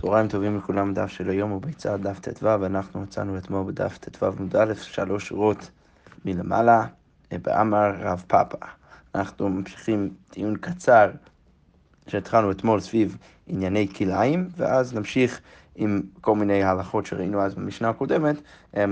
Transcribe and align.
צהריים 0.00 0.28
טובים 0.28 0.56
לכולם, 0.58 0.94
דף 0.94 1.06
של 1.06 1.30
היום 1.30 1.50
הוא 1.50 1.62
ביצה 1.62 1.96
דף 1.96 2.18
ט"ו, 2.18 2.46
ואנחנו 2.60 3.00
מצאנו 3.00 3.38
אתמול 3.38 3.64
בדף 3.66 3.98
ט"ו 3.98 4.26
עמוד 4.26 4.56
א', 4.56 4.74
שלוש 4.74 5.28
שורות 5.28 5.70
מלמעלה, 6.24 6.86
באמר 7.32 7.92
רב 8.00 8.24
פאפא. 8.26 8.56
אנחנו 9.14 9.48
ממשיכים 9.48 10.10
דיון 10.32 10.56
קצר 10.56 11.10
שהתחלנו 12.06 12.50
אתמול 12.50 12.80
סביב 12.80 13.16
ענייני 13.46 13.88
כלאיים, 13.96 14.48
ואז 14.56 14.94
נמשיך 14.94 15.40
עם 15.76 16.02
כל 16.20 16.34
מיני 16.34 16.62
הלכות 16.62 17.06
שראינו 17.06 17.42
אז 17.42 17.54
במשנה 17.54 17.88
הקודמת, 17.88 18.36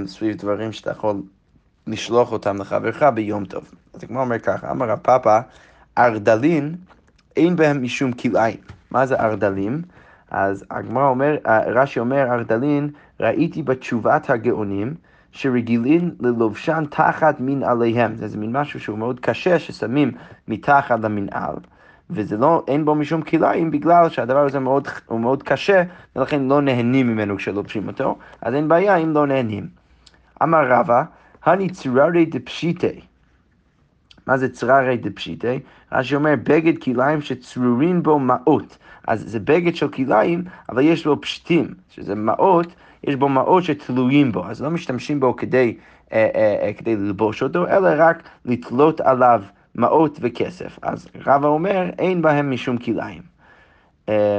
סביב 0.06 0.36
דברים 0.36 0.72
שאתה 0.72 0.90
יכול 0.90 1.22
לשלוח 1.86 2.32
אותם 2.32 2.56
לחברך 2.56 3.02
ביום 3.02 3.44
טוב. 3.44 3.64
אז 3.94 4.00
כמו 4.04 4.20
אומר 4.20 4.38
ככה, 4.38 4.70
אמר 4.70 4.88
רב 4.88 4.98
פאפא, 4.98 5.40
ארדלין 5.98 6.76
אין 7.36 7.56
בהם 7.56 7.82
משום 7.82 8.12
כלאיים. 8.12 8.58
מה 8.90 9.06
זה 9.06 9.16
ארדלים? 9.20 9.82
אז 10.30 10.64
הגמרא 10.70 11.08
אומר, 11.08 11.36
רש"י 11.66 12.00
אומר, 12.00 12.32
ארדלין, 12.32 12.90
ראיתי 13.20 13.62
בתשובת 13.62 14.30
הגאונים 14.30 14.94
שרגילים 15.32 16.10
ללובשן 16.20 16.84
תחת 16.90 17.36
מנעליהם. 17.40 18.16
זה, 18.16 18.28
זה 18.28 18.38
מין 18.38 18.52
משהו 18.52 18.80
שהוא 18.80 18.98
מאוד 18.98 19.20
קשה 19.20 19.58
ששמים 19.58 20.12
מתחת 20.48 21.00
למנעל. 21.00 21.56
וזה 22.10 22.36
לא, 22.36 22.64
אין 22.68 22.84
בו 22.84 22.94
משום 22.94 23.22
כלאיים 23.22 23.70
בגלל 23.70 24.08
שהדבר 24.08 24.44
הזה 24.44 24.58
מאוד, 24.58 24.88
הוא 25.06 25.20
מאוד 25.20 25.42
קשה 25.42 25.82
ולכן 26.16 26.42
לא 26.42 26.62
נהנים 26.62 27.06
ממנו 27.06 27.36
כשלובשים 27.36 27.88
אותו, 27.88 28.18
אז 28.42 28.54
אין 28.54 28.68
בעיה 28.68 28.96
אם 28.96 29.12
לא 29.12 29.26
נהנים. 29.26 29.66
אמר 30.42 30.68
רבא, 30.68 31.02
הני 31.44 31.70
צררי 31.70 32.24
דפשיטי. 32.24 33.00
מה 34.26 34.38
זה 34.38 34.48
צררי 34.48 34.96
דפשיטי? 34.96 35.58
רש"י 35.92 36.14
אומר, 36.14 36.34
בגד 36.42 36.78
כלאיים 36.78 37.20
שצרורין 37.20 38.02
בו 38.02 38.18
מעות. 38.18 38.78
אז 39.06 39.24
זה 39.26 39.40
בגד 39.40 39.74
של 39.76 39.88
כלאיים, 39.88 40.44
אבל 40.68 40.82
יש 40.82 41.06
בו 41.06 41.20
פשטים, 41.20 41.74
שזה 41.88 42.14
מעות, 42.14 42.74
יש 43.04 43.16
בו 43.16 43.28
מעות 43.28 43.64
שתלויים 43.64 44.32
בו, 44.32 44.46
אז 44.46 44.62
לא 44.62 44.70
משתמשים 44.70 45.20
בו 45.20 45.36
כדי, 45.36 45.76
אה, 46.12 46.28
אה, 46.34 46.66
אה, 46.66 46.72
כדי 46.72 46.96
ללבוש 46.96 47.42
אותו, 47.42 47.68
אלא 47.68 47.88
רק 47.96 48.22
לתלות 48.44 49.00
עליו 49.00 49.42
מעות 49.74 50.18
וכסף. 50.22 50.78
אז 50.82 51.08
רבא 51.26 51.48
אומר, 51.48 51.90
אין 51.98 52.22
בהם 52.22 52.50
משום 52.50 52.78
כלאיים. 52.78 53.22
אה, 54.08 54.38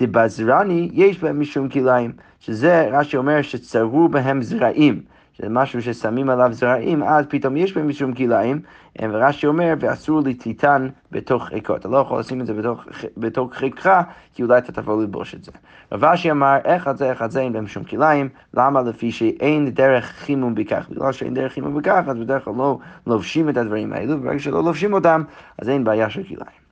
דבזרני, 0.00 0.90
יש 0.92 1.18
בהם 1.18 1.40
משום 1.40 1.68
כלאיים, 1.68 2.12
שזה 2.40 2.88
רש"י 2.92 3.16
אומר 3.16 3.42
שצרו 3.42 4.08
בהם 4.08 4.42
זרעים. 4.42 5.02
שזה 5.38 5.48
משהו 5.48 5.82
ששמים 5.82 6.30
עליו 6.30 6.52
זרעים, 6.52 7.02
אז 7.02 7.26
פתאום 7.28 7.56
יש 7.56 7.72
בהם 7.72 7.88
משום 7.88 8.14
כלאיים, 8.14 8.60
ורש"י 9.02 9.46
אומר, 9.46 9.74
ואסור 9.80 10.20
לתיתן 10.24 10.88
בתוך 11.12 11.44
חיקו. 11.44 11.76
אתה 11.76 11.88
לא 11.88 11.96
יכול 11.98 12.20
לשים 12.20 12.40
את 12.40 12.46
זה 12.46 12.54
בתוך, 12.54 12.84
בתוך 13.16 13.54
חיקך, 13.54 14.00
כי 14.34 14.42
אולי 14.42 14.58
אתה 14.58 14.72
תבוא 14.72 15.00
ללבוש 15.00 15.34
את 15.34 15.44
זה. 15.44 15.52
רב 15.92 16.04
אשי 16.04 16.30
אמר, 16.30 16.56
איך 16.64 16.92
זה, 16.92 17.10
איך 17.10 17.22
את 17.22 17.30
זה, 17.30 17.40
אין 17.40 17.52
בהם 17.52 17.66
שום 17.66 17.84
כלאיים, 17.84 18.28
למה? 18.54 18.82
לפי 18.82 19.12
שאין 19.12 19.70
דרך 19.70 20.04
חימום 20.04 20.54
בכך. 20.54 20.86
בגלל 20.90 21.12
שאין 21.12 21.34
דרך 21.34 21.52
חימום 21.52 21.74
בכך, 21.74 22.02
אז 22.06 22.16
בדרך 22.16 22.44
כלל 22.44 22.54
לא 22.56 22.78
לובשים 23.06 23.48
את 23.48 23.56
הדברים 23.56 23.92
האלו, 23.92 24.14
וברגע 24.14 24.38
שלא 24.38 24.64
לובשים 24.64 24.92
אותם, 24.92 25.22
אז 25.58 25.68
אין 25.68 25.84
בעיה 25.84 26.10
של 26.10 26.22
כלאיים. 26.22 26.68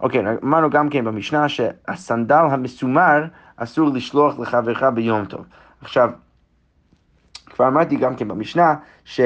אוקיי, 0.00 0.24
אמרנו 0.44 0.70
גם 0.70 0.88
כן 0.88 1.04
במשנה 1.04 1.48
שהסנדל 1.48 2.44
המסומר 2.50 3.24
אסור 3.56 3.90
לשלוח 3.90 4.38
לחברך 4.38 4.82
ביום 4.82 5.24
טוב. 5.24 5.44
עכשיו, 5.82 6.10
כבר 7.58 7.68
אמרתי 7.68 7.96
גם 7.96 8.16
כן 8.16 8.28
במשנה, 8.28 8.74
ש... 9.04 9.20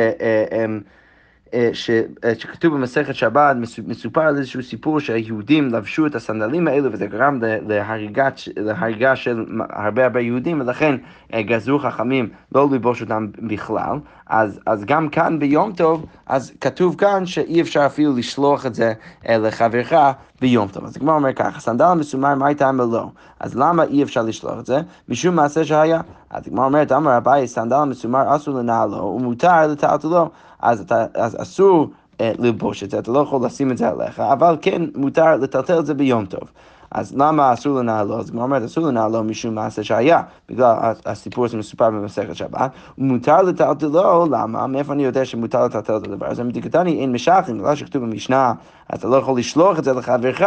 ש, 1.72 1.90
שכתוב 2.38 2.74
במסכת 2.74 3.14
שבת, 3.14 3.56
מסופר 3.86 4.20
על 4.20 4.36
איזשהו 4.36 4.62
סיפור 4.62 5.00
שהיהודים 5.00 5.68
לבשו 5.68 6.06
את 6.06 6.14
הסנדלים 6.14 6.68
האלו 6.68 6.92
וזה 6.92 7.06
גרם 7.06 7.38
להריגה, 7.42 8.28
להריגה 8.56 9.16
של 9.16 9.44
הרבה 9.70 10.04
הרבה 10.04 10.20
יהודים 10.20 10.60
ולכן 10.60 10.94
גזרו 11.34 11.78
חכמים 11.78 12.28
לא 12.54 12.68
לבוש 12.72 13.02
אותם 13.02 13.26
בכלל. 13.38 13.96
אז, 14.26 14.60
אז 14.66 14.84
גם 14.84 15.08
כאן 15.08 15.38
ביום 15.38 15.72
טוב, 15.72 16.06
אז 16.26 16.52
כתוב 16.60 16.96
כאן 16.98 17.26
שאי 17.26 17.60
אפשר 17.60 17.86
אפילו 17.86 18.16
לשלוח 18.16 18.66
את 18.66 18.74
זה 18.74 18.92
לחברך 19.28 19.92
ביום 20.40 20.68
טוב. 20.68 20.84
אז 20.84 20.96
הגמרא 20.96 21.14
אומר 21.14 21.32
ככה, 21.32 21.60
סנדל 21.60 21.92
מסומר, 21.94 22.34
מה 22.34 22.46
הייתה 22.46 22.72
לא? 22.72 23.08
אז 23.40 23.56
למה 23.56 23.84
אי 23.84 24.02
אפשר 24.02 24.22
לשלוח 24.22 24.58
את 24.58 24.66
זה? 24.66 24.80
משום 25.08 25.36
מעשה 25.36 25.64
שהיה. 25.64 26.00
אז 26.32 26.46
הגמרא 26.46 26.64
אומרת, 26.64 26.92
אמר 26.92 27.16
אביי, 27.16 27.48
סנדל 27.48 27.84
מסומר 27.84 28.36
אסור 28.36 28.54
לנעלו 28.54 28.96
ומותר 28.96 29.66
לטלטלו. 29.66 30.28
אז, 30.60 30.84
אז 31.14 31.36
אסור 31.42 31.90
אה, 32.20 32.32
ללבוש 32.38 32.82
את 32.82 32.90
זה, 32.90 32.98
אתה 32.98 33.12
לא 33.12 33.18
יכול 33.18 33.46
לשים 33.46 33.70
את 33.70 33.78
זה 33.78 33.88
עליך, 33.88 34.20
אבל 34.20 34.56
כן 34.62 34.82
מותר 34.94 35.36
לטלטל 35.36 35.78
את 35.78 35.86
זה 35.86 35.94
ביום 35.94 36.26
טוב. 36.26 36.48
אז 36.90 37.14
למה 37.16 37.52
אסור 37.52 37.78
לנעלו? 37.78 38.20
אז 38.20 38.30
כמו 38.30 38.42
אומרת, 38.42 38.62
אסור 38.62 38.86
לנעלו 38.86 39.24
משום 39.24 39.54
מעשה 39.54 39.84
שהיה, 39.84 40.22
בגלל 40.48 40.74
הסיפור 41.06 41.44
הזה 41.44 41.56
מסופר 41.56 41.90
במסכת 41.90 42.36
שבת, 42.36 42.70
ומותר 42.98 43.42
לטלטלו, 43.42 44.26
למה? 44.30 44.66
מאיפה 44.66 44.92
אני 44.92 45.04
יודע 45.04 45.24
שמותר 45.24 45.64
לטלטל 45.64 45.96
את 45.96 46.06
הדבר 46.06 46.26
הזה? 46.26 46.44
מדיקתני 46.44 47.00
אין 47.00 47.12
משחים, 47.12 47.58
בגלל 47.58 47.74
שכתוב 47.74 48.02
במשנה, 48.02 48.52
אז 48.88 48.98
אתה 48.98 49.08
לא 49.08 49.16
יכול 49.16 49.38
לשלוח 49.38 49.78
את 49.78 49.84
זה 49.84 49.92
לחברך, 49.92 50.42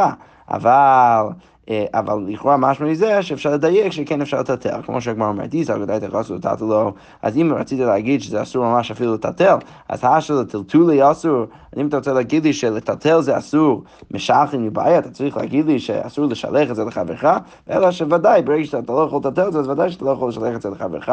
אבל... 0.50 1.28
אה, 1.70 1.86
אבל 1.94 2.26
לכאורה 2.28 2.58
משמע 2.58 2.88
מזה 2.88 3.22
שאפשר 3.22 3.54
לדייק 3.54 3.92
שכן 3.92 4.22
אפשר 4.22 4.40
לטלטל, 4.40 4.82
כמו 4.86 5.02
שהגמר 5.02 5.28
אומרת, 5.28 5.54
איסר 5.54 5.78
גדאי 5.78 6.00
תכנסו 6.00 6.36
לטלטל 6.36 6.66
לו, 6.66 6.94
אז 7.22 7.38
אם 7.38 7.54
רצית 7.56 7.80
להגיד 7.80 8.22
שזה 8.22 8.42
אסור 8.42 8.66
ממש 8.66 8.92
אפילו 8.92 9.14
לטלטל, 9.14 9.56
אז 9.90 10.00
האשר 10.04 10.34
לטלטולי 10.34 11.12
אסור, 11.12 11.46
אם 11.78 11.88
אתה 11.88 11.98
רוצה 11.98 12.14
להגיד 12.14 12.44
לי 12.44 12.54
שלטלטל 12.54 13.22
זה 13.22 13.38
אסור, 13.38 13.84
משחין 14.12 14.66
מבעיה, 14.66 15.00
אתה 15.00 15.10
צריך 15.10 15.38
להגיד 15.38 15.66
לי 15.66 15.80
שאסור 15.80 16.26
לשלח 16.26 16.70
את 16.72 16.76
זה 16.76 16.86
לחברך, 16.86 17.26
אלא 17.70 17.92
שוודאי, 17.92 18.42
ברגע 18.42 18.66
שאתה 18.66 18.94
לא 18.94 19.06
יכול 19.08 19.20
לטלטל 19.20 19.48
את 19.48 19.54
זה, 19.54 19.60
אז 19.60 19.70
ודאי 19.70 19.92
שאתה 19.92 20.06
לא 20.06 20.12
יכול 20.12 20.30
לשלח 20.30 20.56
את 20.56 20.62
זה 20.62 20.70
לחברך, 20.70 21.10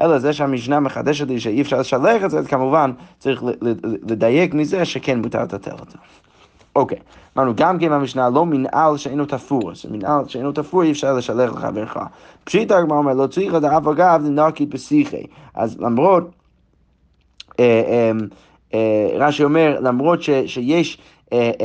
אלא 0.00 0.18
זה 0.18 0.32
שהמשנה 0.32 0.80
מחדשת 0.80 1.28
לי 1.28 1.40
שאי 1.40 1.62
אפשר 1.62 1.80
לשלח 1.80 2.24
את 2.24 2.30
זה, 2.30 2.38
אז 2.38 2.46
כמובן 2.46 2.92
צריך 3.18 3.44
לדייק 3.82 4.54
מזה 4.54 4.84
שכן 4.84 5.18
מותר 5.22 5.42
לטלטל 5.42 5.72
אותו. 5.72 5.98
אוקיי, 6.76 6.98
אמרנו 7.36 7.52
גם 7.56 7.78
כן 7.78 7.90
במשנה 7.90 8.30
לא 8.30 8.46
מנעל 8.46 8.96
שאינו 8.96 9.26
תפור, 9.26 9.70
אז 9.70 9.86
מנעל 9.90 10.28
שאינו 10.28 10.52
תפור 10.52 10.82
אי 10.82 10.90
אפשר 10.90 11.12
לשלח 11.12 11.52
לחברך. 11.52 11.96
פשיט 12.44 12.70
הגמרא 12.70 12.98
אומר 12.98 13.14
לא 13.14 13.26
צריך 13.26 13.54
לדאב 13.54 13.88
אגב 13.88 14.22
לנקי 14.24 14.66
בשיחי, 14.66 15.22
אז 15.54 15.80
למרות, 15.80 16.30
אה, 17.60 17.82
אה, 17.86 18.12
אה, 18.74 19.08
רש"י 19.18 19.44
אומר, 19.44 19.78
למרות 19.80 20.22
שיש 20.22 20.98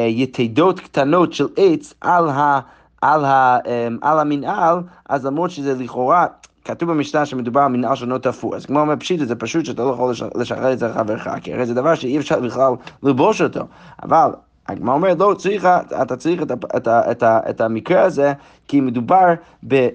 יתדות 0.08 0.80
קטנות 0.80 1.34
של 1.34 1.48
עץ 1.58 1.94
על, 2.02 2.30
ה, 2.30 2.60
על, 3.02 3.26
ה, 3.26 3.58
על 4.02 4.20
המנעל, 4.20 4.78
אז 5.10 5.26
למרות 5.26 5.52
שזה 5.52 5.84
לכאורה 5.84 6.26
כתוב 6.66 6.92
במשנה 6.92 7.26
שמדובר 7.26 7.62
על 7.62 7.68
מנהל 7.68 7.96
שאינו 7.96 8.18
תפור. 8.18 8.56
אז 8.56 8.66
כמו 8.66 8.80
אומר 8.80 8.96
פשיטה, 8.96 9.26
זה 9.26 9.36
פשוט 9.36 9.66
שאתה 9.66 9.84
לא 9.84 9.90
יכול 9.90 10.14
לשחרר 10.36 10.74
את 10.74 10.80
זה 10.80 10.88
לחברך, 10.88 11.28
כי 11.42 11.54
הרי 11.54 11.66
זה 11.66 11.74
דבר 11.74 11.96
שאי 11.96 12.18
אפשר 12.18 12.40
בכלל 12.40 12.74
ללבוש 13.04 13.42
אותו. 13.42 13.62
אבל 14.04 14.30
הגמרא 14.70 14.94
אומרת, 14.94 15.20
לא, 15.20 15.34
צריך, 15.38 15.68
אתה 16.02 16.16
צריך 16.16 16.42
את, 16.42 16.52
את, 16.52 16.88
את, 16.88 17.24
את 17.24 17.62
המקרה 17.62 18.02
הזה, 18.02 18.34
כי 18.68 18.82
מדובר 18.82 19.26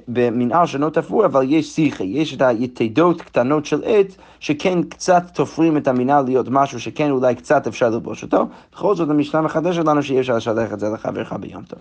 במנהל 0.09 0.67
שאינו 0.67 0.91
תפור, 0.91 1.25
אבל 1.25 1.45
יש 1.49 1.75
שיחה, 1.75 2.05
יש 2.05 2.35
את 2.35 2.43
היתדות 2.43 3.23
קטנות 3.23 3.67
של 3.67 3.83
עץ, 3.85 4.17
שכן 4.41 4.83
קצת 4.83 5.23
תופרים 5.35 5.77
את 5.77 5.89
המנהל 5.89 6.25
להיות 6.25 6.47
משהו 6.51 6.81
שכן 6.81 7.11
אולי 7.11 7.35
קצת 7.35 7.67
אפשר 7.67 7.91
ללבוש 7.91 8.23
אותו. 8.23 8.49
בכל 8.73 8.95
זאת, 8.95 9.11
המשנה 9.11 9.41
מחדשת 9.41 9.85
לנו 9.85 10.03
שאי 10.03 10.21
אפשר 10.21 10.37
לשלח 10.37 10.73
את 10.73 10.81
זה 10.81 10.89
לחברך 10.89 11.33
ביום 11.33 11.62
טוב. 11.62 11.79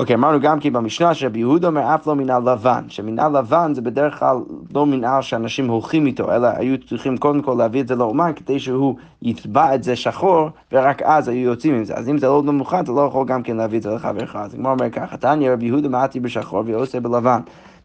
אוקיי, 0.00 0.16
אמרנו 0.16 0.40
גם 0.40 0.60
כי 0.60 0.70
במשנה 0.70 1.14
שרבי 1.14 1.38
יהודה 1.38 1.68
אומר 1.68 1.94
אף 1.94 2.06
לא 2.06 2.16
מנהל 2.16 2.52
לבן, 2.52 2.84
שמנהל 2.88 3.38
לבן 3.38 3.74
זה 3.74 3.82
בדרך 3.82 4.18
כלל 4.18 4.36
לא 4.74 4.86
מנהל 4.86 5.22
שאנשים 5.22 5.68
הולכים 5.68 6.06
איתו, 6.06 6.32
אלא 6.34 6.48
היו 6.56 6.76
צריכים 6.88 7.18
קודם 7.18 7.42
כל 7.42 7.54
להביא 7.58 7.80
את 7.80 7.88
זה 7.88 7.96
לאומן 7.96 8.32
כדי 8.36 8.60
שהוא 8.60 8.94
יתבע 9.22 9.74
את 9.74 9.82
זה 9.82 9.96
שחור, 9.96 10.48
ורק 10.72 11.02
אז 11.02 11.28
היו 11.28 11.48
יוצאים 11.48 11.74
עם 11.74 11.84
זה. 11.84 11.94
אז 11.94 12.08
אם 12.08 12.18
זה 12.18 12.26
לא 12.26 12.42
מוכן, 12.42 12.80
אתה 12.80 12.92
לא 12.92 13.00
יכול 13.00 13.26
גם 13.26 13.42
כן 13.42 13.56
להביא 13.56 13.78
את 13.78 13.82
זה 13.82 13.90
לחברך. 13.90 14.36
אז 14.36 14.54
כמו 14.54 14.70
אומר 14.70 14.90
ככה, 14.90 15.16
תניא 15.16 15.50
רבי 15.50 15.66
יהודה 15.66 15.88
מעטי 15.88 16.20
בשחור 16.20 16.62
ועושה 16.66 17.00
בלבן. 17.00 17.40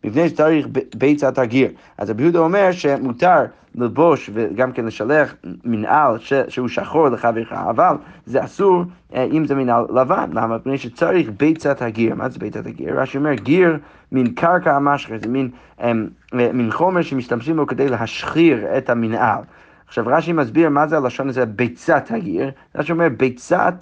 מפני 0.06 0.30
שצריך 0.30 0.68
ביצת 0.96 1.38
הגיר. 1.38 1.70
אז 1.98 2.10
רבי 2.10 2.24
יהודה 2.24 2.40
אומר 2.40 2.72
שמותר 2.72 3.46
ללבוש 3.76 4.30
וגם 4.34 4.72
כן 4.72 4.86
לשלח 4.86 5.36
מנהל 5.64 6.18
ש, 6.20 6.34
שהוא 6.48 6.68
שחור 6.68 7.10
לחברך, 7.10 7.52
אבל 7.52 7.96
זה 8.26 8.44
אסור 8.44 8.84
אה, 9.16 9.24
אם 9.24 9.46
זה 9.46 9.56
מנהל 9.56 9.86
לבן. 9.96 10.30
למה? 10.34 10.58
מפני 10.58 10.78
שצריך 10.78 11.30
ביצת 11.38 11.82
הגיר. 11.82 12.16
מה 12.16 12.30
זה 12.30 12.40
ביצת 12.40 12.66
הגיר? 12.66 13.02
רש"י 13.02 13.18
אומר, 13.18 13.34
גיר 13.34 13.78
מין 14.12 14.34
קרקע 14.34 14.76
המשחר, 14.76 15.16
זה 15.22 15.28
מין, 15.28 15.50
אה, 15.82 15.92
מין 16.34 16.72
חומר 16.72 17.02
שמשתמשים 17.02 17.56
בו 17.56 17.68
כדי 17.68 17.90
להשחיר 17.90 18.78
את 18.78 18.90
המנהל. 18.90 19.42
עכשיו 19.88 20.04
רש"י 20.08 20.34
מסביר 20.34 20.70
מה 20.70 20.88
זה 20.88 20.98
הלשון 20.98 21.30
הזה 21.30 21.46
ביצת 21.46 22.12
הגיר. 22.12 22.52
רש"י 22.76 22.92
אומר 22.92 23.08
ביצת 23.18 23.74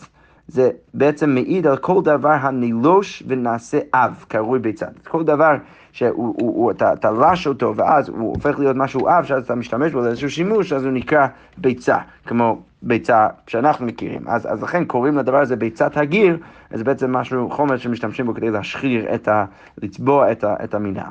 זה 0.47 0.69
בעצם 0.93 1.29
מעיד 1.29 1.67
על 1.67 1.77
כל 1.77 2.01
דבר 2.03 2.29
הנילוש 2.41 3.23
ונעשה 3.27 3.79
אב, 3.93 4.25
קרוי 4.27 4.59
ביצה. 4.59 4.85
כל 5.07 5.23
דבר 5.23 5.55
שאתה 5.91 7.11
לש 7.11 7.47
אותו 7.47 7.73
ואז 7.75 8.09
הוא 8.09 8.29
הופך 8.29 8.59
להיות 8.59 8.75
משהו 8.75 9.09
אב, 9.09 9.23
שאז 9.23 9.43
אתה 9.43 9.55
משתמש 9.55 9.91
בו 9.91 10.01
לאיזשהו 10.01 10.29
שימוש, 10.29 10.73
אז 10.73 10.83
הוא 10.83 10.91
נקרא 10.91 11.27
ביצה, 11.57 11.97
כמו 12.25 12.61
ביצה 12.81 13.27
שאנחנו 13.47 13.85
מכירים. 13.85 14.21
אז, 14.27 14.53
אז 14.53 14.63
לכן 14.63 14.85
קוראים 14.85 15.17
לדבר 15.17 15.37
הזה 15.37 15.55
ביצת 15.55 15.97
הגיר, 15.97 16.37
זה 16.73 16.83
בעצם 16.83 17.11
משהו, 17.11 17.49
חומר 17.49 17.77
שמשתמשים 17.77 18.25
בו 18.25 18.33
כדי 18.33 18.51
להשחיר, 18.51 19.15
את 19.15 19.27
ה, 19.27 19.45
לצבוע 19.81 20.31
את, 20.31 20.43
ה, 20.43 20.55
את 20.63 20.73
המינה. 20.73 21.05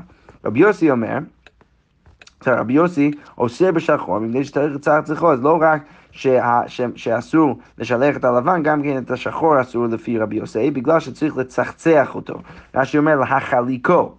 רבי 0.45 0.61
יוסי 0.61 0.91
אומר, 0.91 1.19
רבי 2.49 2.73
יוסי 2.73 3.11
עושה 3.35 3.73
בשחור, 3.73 4.19
מפני 4.19 4.45
שצריך 4.45 4.75
לצרח 4.75 5.05
צריכו, 5.05 5.33
אז 5.33 5.43
לא 5.43 5.59
רק 5.61 5.83
שה, 6.11 6.61
ש, 6.67 6.81
שאסור 6.95 7.59
לשלח 7.79 8.17
את 8.17 8.25
הלבן, 8.25 8.63
גם 8.63 8.83
כן 8.83 8.99
את 8.99 9.11
השחור 9.11 9.61
אסור 9.61 9.87
לפי 9.87 10.19
רבי 10.19 10.37
יוסי, 10.37 10.71
בגלל 10.71 11.01
שצריך 11.01 11.37
לצחצח 11.37 12.15
אותו. 12.15 12.35
רש"י 12.75 12.99
אומר 12.99 13.17
להחליקו. 13.17 14.13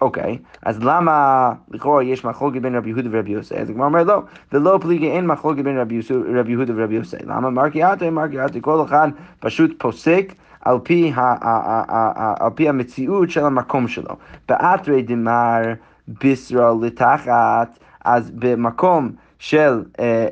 אוקיי, 0.00 0.38
אז 0.62 0.84
למה 0.84 1.52
לכאורה 1.70 2.02
יש 2.02 2.24
מחלוקת 2.24 2.60
בין 2.60 2.74
רבי 2.74 2.90
יהודה 2.90 3.08
ורבי 3.12 3.30
יוסי? 3.30 3.54
אז 3.54 3.70
הגמרא 3.70 3.86
אומר 3.86 4.02
לא, 4.04 4.22
ולא 4.52 4.78
פליגי 4.82 5.10
אין 5.10 5.26
מחלוקת 5.26 5.64
בין 5.64 5.78
רבי, 5.78 6.00
רבי 6.34 6.52
יהודה 6.52 6.72
ורבי 6.76 6.94
יוסי. 6.94 7.16
למה 7.26 7.50
מרקי 7.50 7.82
עטה, 7.82 8.10
מרקי 8.10 8.38
עטה, 8.38 8.60
כל 8.60 8.84
אחד 8.84 9.08
פשוט 9.40 9.70
פוסק 9.78 10.32
על 10.60 10.78
פי, 10.82 11.12
ה, 11.14 11.20
ה, 11.20 11.36
ה, 11.48 12.12
ה, 12.16 12.34
על 12.44 12.50
פי 12.54 12.68
המציאות 12.68 13.30
של 13.30 13.44
המקום 13.44 13.88
שלו. 13.88 14.16
באתרי 14.48 15.02
דמר 15.02 15.62
בישראל 16.08 16.74
לתחת, 16.82 17.78
אז 18.04 18.30
במקום 18.30 19.10
של, 19.38 19.82
אה, 20.00 20.26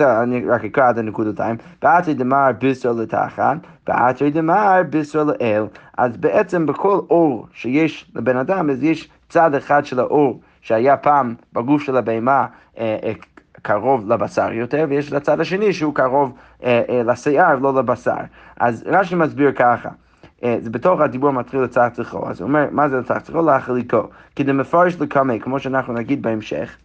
אה, 0.00 0.22
אני 0.22 0.44
רק 0.46 0.64
אקרא 0.64 0.88
עד 0.88 0.98
הנקודותיים, 0.98 1.56
באתרי 1.82 2.14
דמר 2.14 2.50
בישראל 2.58 2.94
לתחת, 2.94 3.56
באתרי 3.86 4.30
דמר 4.30 4.82
בישראל 4.90 5.26
לאל, 5.26 5.64
אז 5.98 6.16
בעצם 6.16 6.66
בכל 6.66 7.00
אור 7.10 7.46
שיש 7.52 8.10
לבן 8.14 8.36
אדם, 8.36 8.70
אז 8.70 8.82
יש 8.82 9.08
צד 9.28 9.54
אחד 9.54 9.84
של 9.84 10.00
האור 10.00 10.40
שהיה 10.60 10.96
פעם 10.96 11.34
בגוף 11.52 11.82
של 11.82 11.96
הבהמה 11.96 12.46
אה, 12.78 13.12
קרוב 13.62 14.12
לבשר 14.12 14.52
יותר, 14.52 14.86
ויש 14.88 15.08
את 15.08 15.12
הצד 15.12 15.40
השני 15.40 15.72
שהוא 15.72 15.94
קרוב 15.94 16.32
לשיער, 17.04 17.58
לא 17.58 17.74
לבשר. 17.74 18.16
אז 18.60 18.84
רש"י 18.86 19.14
מסביר 19.14 19.52
ככה. 19.52 19.88
זה 20.42 20.70
בתוך 20.70 21.00
הדיבור 21.00 21.30
מתחיל 21.30 21.60
לצחצחו, 21.60 22.28
אז 22.28 22.40
הוא 22.40 22.48
אומר, 22.48 22.66
מה 22.70 22.88
זה 22.88 22.98
לצחצחו? 22.98 23.42
להחליקו. 23.42 24.02
כדי 24.36 24.52
מפרש 24.52 24.96
לקמא, 25.00 25.38
כמו 25.38 25.60
שאנחנו 25.60 25.92
נגיד 25.92 26.22
בהמשך, 26.22 26.76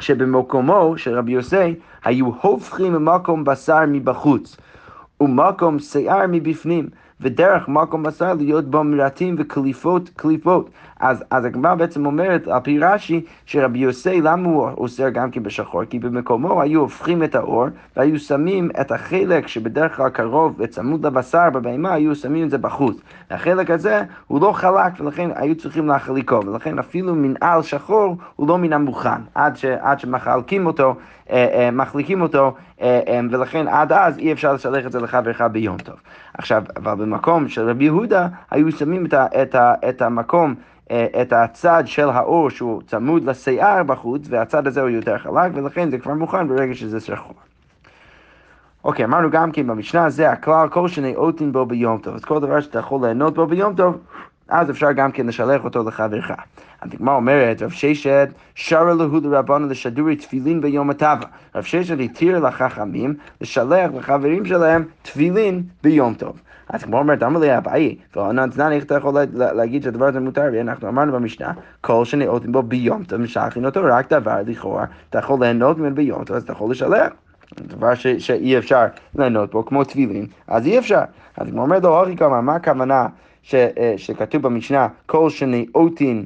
שבמקומו 0.00 0.98
של 0.98 1.18
רבי 1.18 1.32
יוסי 1.32 1.74
היו 2.04 2.30
הופכים 2.40 2.92
ממקום 2.92 3.44
בשר 3.44 3.80
מבחוץ 3.88 4.56
ומקום 5.20 5.78
שיער 5.78 6.24
מבפנים. 6.28 6.88
ודרך 7.20 7.68
מקום 7.68 8.02
בשר 8.02 8.34
להיות 8.34 8.70
בו 8.70 8.84
מרתים 8.84 9.36
וקליפות 9.38 10.10
קליפות. 10.16 10.70
אז, 11.00 11.24
אז 11.30 11.44
הגמרא 11.44 11.74
בעצם 11.74 12.06
אומרת 12.06 12.48
על 12.48 12.60
פי 12.60 12.78
רש"י 12.78 13.20
שרבי 13.46 13.78
יוסי 13.78 14.20
למה 14.20 14.48
הוא 14.48 14.68
אוסר 14.68 15.08
גם 15.08 15.30
כן 15.30 15.42
בשחור? 15.42 15.84
כי 15.84 15.98
במקומו 15.98 16.62
היו 16.62 16.80
הופכים 16.80 17.22
את 17.22 17.34
האור 17.34 17.66
והיו 17.96 18.18
שמים 18.18 18.70
את 18.80 18.92
החלק 18.92 19.46
שבדרך 19.46 19.96
כלל 19.96 20.08
קרוב 20.08 20.54
וצמוד 20.58 21.06
לבשר 21.06 21.50
בבהמה 21.50 21.92
היו 21.92 22.14
שמים 22.14 22.44
את 22.44 22.50
זה 22.50 22.58
בחוץ. 22.58 22.96
והחלק 23.30 23.70
הזה 23.70 24.02
הוא 24.26 24.40
לא 24.40 24.52
חלק 24.52 25.00
ולכן 25.00 25.30
היו 25.34 25.54
צריכים 25.54 25.86
להחליקו 25.86 26.46
ולכן 26.46 26.78
אפילו 26.78 27.14
מנעל 27.14 27.62
שחור 27.62 28.16
הוא 28.36 28.48
לא 28.48 28.58
מן 28.58 28.72
המוכן 28.72 29.20
עד, 29.34 29.56
ש, 29.56 29.64
עד 29.64 30.00
שמחלקים 30.00 30.66
אותו, 30.66 30.94
אה, 31.30 31.46
אה, 31.54 31.70
מחליקים 31.70 32.20
אותו 32.20 32.54
אה, 32.82 33.00
אה, 33.08 33.20
ולכן 33.30 33.68
עד 33.68 33.92
אז 33.92 34.18
אי 34.18 34.32
אפשר 34.32 34.52
לשלח 34.52 34.86
את 34.86 34.92
זה 34.92 35.00
לחברך 35.00 35.40
ביום 35.40 35.76
טוב. 35.76 35.96
עכשיו, 36.34 36.62
אבל 36.76 36.94
במקום 36.94 37.48
של 37.48 37.68
רבי 37.70 37.84
יהודה 37.84 38.28
היו 38.50 38.72
שמים 38.72 39.06
את, 39.06 39.14
ה, 39.14 39.26
את, 39.42 39.54
ה, 39.54 39.74
את 39.88 40.02
המקום 40.02 40.54
את 40.92 41.32
הצד 41.32 41.82
של 41.86 42.08
האור 42.08 42.50
שהוא 42.50 42.82
צמוד 42.86 43.24
לשיער 43.24 43.82
בחוץ, 43.82 44.22
והצד 44.30 44.66
הזה 44.66 44.80
הוא 44.80 44.88
יותר 44.88 45.18
חלק, 45.18 45.52
ולכן 45.54 45.90
זה 45.90 45.98
כבר 45.98 46.14
מוכן 46.14 46.48
ברגע 46.48 46.74
שזה 46.74 47.00
שחור. 47.00 47.34
אוקיי, 48.84 49.04
אמרנו 49.04 49.30
גם 49.30 49.52
כן 49.52 49.66
במשנה, 49.66 50.10
זה 50.10 50.30
הכלל, 50.30 50.68
כל 50.68 50.88
שנאותים 50.88 51.52
בו 51.52 51.66
ביום 51.66 51.98
טוב. 51.98 52.14
אז 52.14 52.24
כל 52.24 52.40
דבר 52.40 52.60
שאתה 52.60 52.78
יכול 52.78 53.06
ליהנות 53.06 53.34
בו 53.34 53.46
ביום 53.46 53.74
טוב, 53.74 53.98
אז 54.48 54.70
אפשר 54.70 54.92
גם 54.92 55.12
כן 55.12 55.26
לשלח 55.26 55.64
אותו 55.64 55.82
לחברך. 55.82 56.30
הדגמר 56.82 57.12
אומרת, 57.12 57.62
רב 57.62 57.70
ששת 57.70 58.28
שרה 58.54 58.94
להו 58.94 59.20
לרבנו 59.20 59.68
לשדורי 59.68 60.16
תפילין 60.16 60.60
ביום 60.60 60.90
הטבע. 60.90 61.26
רב 61.54 61.62
ששת 61.62 61.96
התיר 62.00 62.38
לחכמים 62.38 63.14
לשלח 63.40 63.90
לחברים 63.94 64.44
שלהם 64.44 64.84
תפילין 65.02 65.62
ביום 65.82 66.14
טוב. 66.14 66.40
אז 66.68 66.82
כמו 66.82 66.98
אומרת, 66.98 67.22
אמר 67.22 67.40
לי 67.40 67.58
אביי, 67.58 67.96
וענן 68.16 68.48
איך 68.72 68.84
אתה 68.84 68.94
יכול 68.94 69.14
להגיד 69.32 69.82
שהדבר 69.82 70.06
הזה 70.06 70.20
מותר? 70.20 70.44
ואנחנו 70.52 70.88
אמרנו 70.88 71.12
במשנה, 71.12 71.52
כל 71.80 72.04
שנאותים 72.04 72.52
בו 72.52 72.62
ביום 72.62 73.04
טוב 73.04 73.20
משלחים 73.20 73.64
אותו, 73.64 73.80
רק 73.84 74.12
דבר 74.12 74.36
לכאורה, 74.46 74.84
אתה 75.10 75.18
יכול 75.18 75.40
ליהנות 75.40 75.78
ממנו 75.78 75.94
ביום 75.94 76.24
טוב, 76.24 76.36
אז 76.36 76.42
אתה 76.42 76.52
יכול 76.52 76.70
לשלח. 76.70 77.12
דבר 77.60 77.94
ש, 77.94 78.06
שאי 78.06 78.58
אפשר 78.58 78.84
ליהנות 79.18 79.50
בו, 79.50 79.66
כמו 79.66 79.84
תפילין, 79.84 80.26
אז 80.46 80.66
אי 80.66 80.78
אפשר. 80.78 81.02
אז 81.36 81.48
כמו 81.50 81.62
אומרת 81.62 81.82
לו, 81.82 81.98
אורי 81.98 82.16
כמה, 82.16 82.40
מה 82.40 82.54
הכוונה 82.54 83.06
ש, 83.42 83.54
אה, 83.54 83.94
שכתוב 83.96 84.42
במשנה, 84.42 84.88
כל 85.06 85.30
שנאותים 85.30 86.24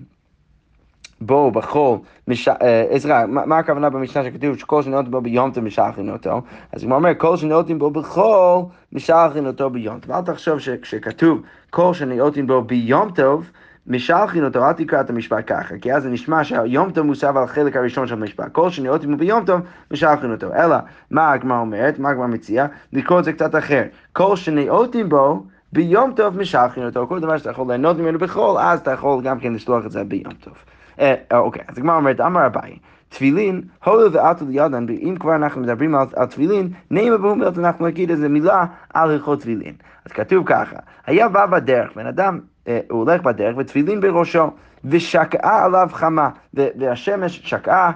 בו 1.20 1.50
בחול, 1.50 1.98
מש... 2.28 2.48
אה, 2.48 2.84
עזרא, 2.90 3.26
מה, 3.26 3.46
מה 3.46 3.58
הכוונה 3.58 3.90
במשנה 3.90 4.24
שכתוב 4.24 4.58
שכל 4.58 4.82
שנאותים 4.82 5.10
בו 5.10 5.20
ביום 5.20 5.50
טוב 5.50 5.64
משלחין 5.64 6.10
אותו? 6.10 6.42
אז 6.72 6.82
הוא 6.82 6.92
אומר, 6.92 7.10
כל 7.18 7.36
שנאותים 7.36 7.78
בו 7.78 7.90
בחול, 7.90 8.62
משלחין 8.92 9.46
אותו 9.46 9.70
ביום 9.70 9.98
טוב. 10.00 10.12
אל 10.12 10.22
תחשוב 10.22 10.58
שכשכתוב 10.58 11.42
כל 11.70 11.94
שנאותים 11.94 12.46
בו 12.46 12.62
ביום 12.62 13.10
טוב, 13.10 13.50
משלחין 13.86 14.44
אותו, 14.44 14.68
אל 14.68 14.72
תקרא 14.72 15.00
את 15.00 15.10
המשפט 15.10 15.44
ככה, 15.46 15.78
כי 15.78 15.92
אז 15.92 16.02
זה 16.02 16.10
נשמע 16.10 16.44
שהיום 16.44 16.90
טוב 16.90 17.06
מוסב 17.06 17.36
על 17.36 17.44
החלק 17.44 17.76
הראשון 17.76 18.06
של 18.06 18.14
המשפט. 18.14 18.52
כל 18.52 18.70
שנאותים 18.70 19.10
בו 19.10 19.16
ביום 19.16 19.44
טוב, 19.44 19.60
משלחין 19.90 20.32
אותו. 20.32 20.54
אלא, 20.54 20.76
מה 21.10 21.32
הגמרא 21.32 21.60
אומרת, 21.60 21.98
מה 21.98 22.10
הגמרא 22.10 22.26
מציעה? 22.26 22.66
לקרוא 22.92 23.18
את 23.18 23.24
זה 23.24 23.32
קצת 23.32 23.54
אחר. 23.54 23.82
כל 24.12 24.36
שנאותים 24.36 25.08
בו, 25.08 25.46
ביום 25.72 26.12
טוב 26.16 26.38
משלחין 26.38 26.86
אותו, 26.86 27.06
כל 27.06 27.20
דבר 27.20 27.38
שאתה 27.38 27.50
יכול 27.50 27.68
ליהנות 27.68 27.96
ממנו 27.96 28.18
בחול, 28.18 28.58
אז 28.58 28.80
אתה 28.80 28.90
יכול 28.90 29.22
גם 29.22 29.40
כן 29.40 29.52
לשלוח 29.52 29.86
את 29.86 29.90
זה 29.90 30.04
ביום 30.04 30.32
טוב. 30.32 30.54
אה, 31.00 31.14
אה, 31.32 31.38
אוקיי, 31.38 31.62
אז 31.68 31.78
הגמרא 31.78 31.96
אומרת, 31.96 32.20
אמר 32.20 32.46
אביי, 32.46 32.78
תפילין, 33.08 33.62
הולו 33.84 34.12
ועטו 34.12 34.44
לידן, 34.48 34.86
ואם 34.88 35.16
כבר 35.20 35.36
אנחנו 35.36 35.60
מדברים 35.60 35.94
על, 35.94 36.06
על 36.16 36.26
תפילין, 36.26 36.68
נעימה 36.90 37.18
בהומלת 37.18 37.58
אנחנו 37.58 37.86
נגיד 37.86 38.10
איזה 38.10 38.28
מילה 38.28 38.64
על 38.94 39.10
הלכות 39.10 39.40
תפילין. 39.40 39.74
אז 40.06 40.12
כתוב 40.12 40.46
ככה, 40.46 40.76
היה 41.06 41.28
בא 41.28 41.46
בדרך, 41.46 41.90
בן 41.96 42.06
אדם, 42.06 42.40
אה, 42.68 42.80
הוא 42.90 42.98
הולך 42.98 43.22
בדרך 43.22 43.56
ותפילין 43.58 44.00
בראשו, 44.00 44.50
ושקעה 44.84 45.64
עליו 45.64 45.88
חמה, 45.92 46.30
והשמש 46.54 47.40
שקעה 47.44 47.92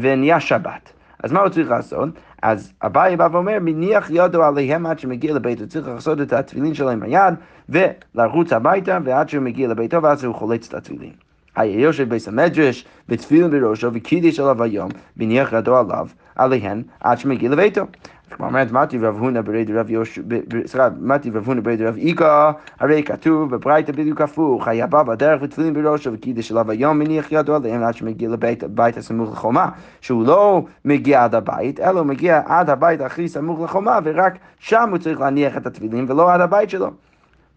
ונהיה 0.00 0.40
שבת. 0.40 0.92
אז 1.22 1.32
מה 1.32 1.40
הוא 1.40 1.48
צריך 1.48 1.70
לעשות? 1.70 2.08
אז 2.42 2.72
אביי 2.82 3.16
בא 3.16 3.28
ואומר, 3.32 3.58
מניח 3.60 4.10
ידו 4.10 4.44
עליהם 4.44 4.86
עד 4.86 4.98
שמגיע 4.98 5.34
לביתו, 5.34 5.68
צריך 5.68 5.88
לעשות 5.88 6.20
את 6.20 6.32
התפילין 6.32 6.74
שלו 6.74 6.90
עם 6.90 7.02
היד, 7.02 7.34
ולרוץ 7.68 8.52
הביתה, 8.52 8.98
ועד 9.04 9.28
שהוא 9.28 9.42
מגיע 9.42 9.68
לביתו, 9.68 10.02
ואז 10.02 10.24
הוא 10.24 10.34
חולץ 10.34 10.68
את 10.68 10.74
התפילין. 10.74 11.25
היה 11.56 11.80
יושב 11.80 12.08
בית 12.08 12.28
המדרש 12.28 12.84
ותפילין 13.08 13.50
בראשו 13.50 13.90
וקידיש 13.92 14.40
עליו 14.40 14.62
היום, 14.62 14.90
מניח 15.16 15.52
ידו 15.52 15.76
עליו, 15.76 16.06
עליהן, 16.36 16.82
עד 17.00 17.18
שמגיע 17.18 17.50
לביתו. 17.50 17.82
כמו 18.30 18.46
אומרת, 18.46 18.72
מתי 18.72 18.98
רב 18.98 19.18
הונא 19.18 19.40
ברד 19.40 19.70
רב 19.70 19.90
יהושע, 19.90 20.22
סליחה, 20.66 20.88
מתי 21.00 21.30
רב 21.30 21.46
הונא 21.46 21.60
ברד 21.60 21.82
רב 21.82 21.96
איכא, 21.96 22.50
הרי 22.80 23.02
כתוב 23.02 23.50
בברייתא 23.50 23.92
בדיוק 23.92 24.20
הפוך, 24.20 24.68
היה 24.68 24.86
בא 24.86 25.02
בדרך 25.02 25.42
ותפילין 25.42 25.74
בראשו 25.74 26.12
וקידש 26.12 26.50
עליו 26.50 26.70
היום 26.70 26.98
מניח 26.98 27.32
ידו 27.32 27.54
עליהם 27.54 27.82
עד 27.82 27.94
שמגיע 27.94 28.28
לבית 28.28 28.96
הסמוך 28.96 29.32
לחומה, 29.32 29.68
שהוא 30.00 30.26
לא 30.26 30.64
מגיע 30.84 31.24
עד 31.24 31.34
הבית, 31.34 31.80
אלא 31.80 31.98
הוא 31.98 32.06
מגיע 32.06 32.42
עד 32.46 32.70
הבית 32.70 33.00
הכי 33.00 33.28
סמוך 33.28 33.60
לחומה, 33.60 33.98
ורק 34.04 34.38
שם 34.58 34.88
הוא 34.90 34.98
צריך 34.98 35.20
להניח 35.20 35.56
את 35.56 35.66
התפילין 35.66 36.06
ולא 36.08 36.32
עד 36.32 36.40
הבית 36.40 36.70
שלו. 36.70 36.90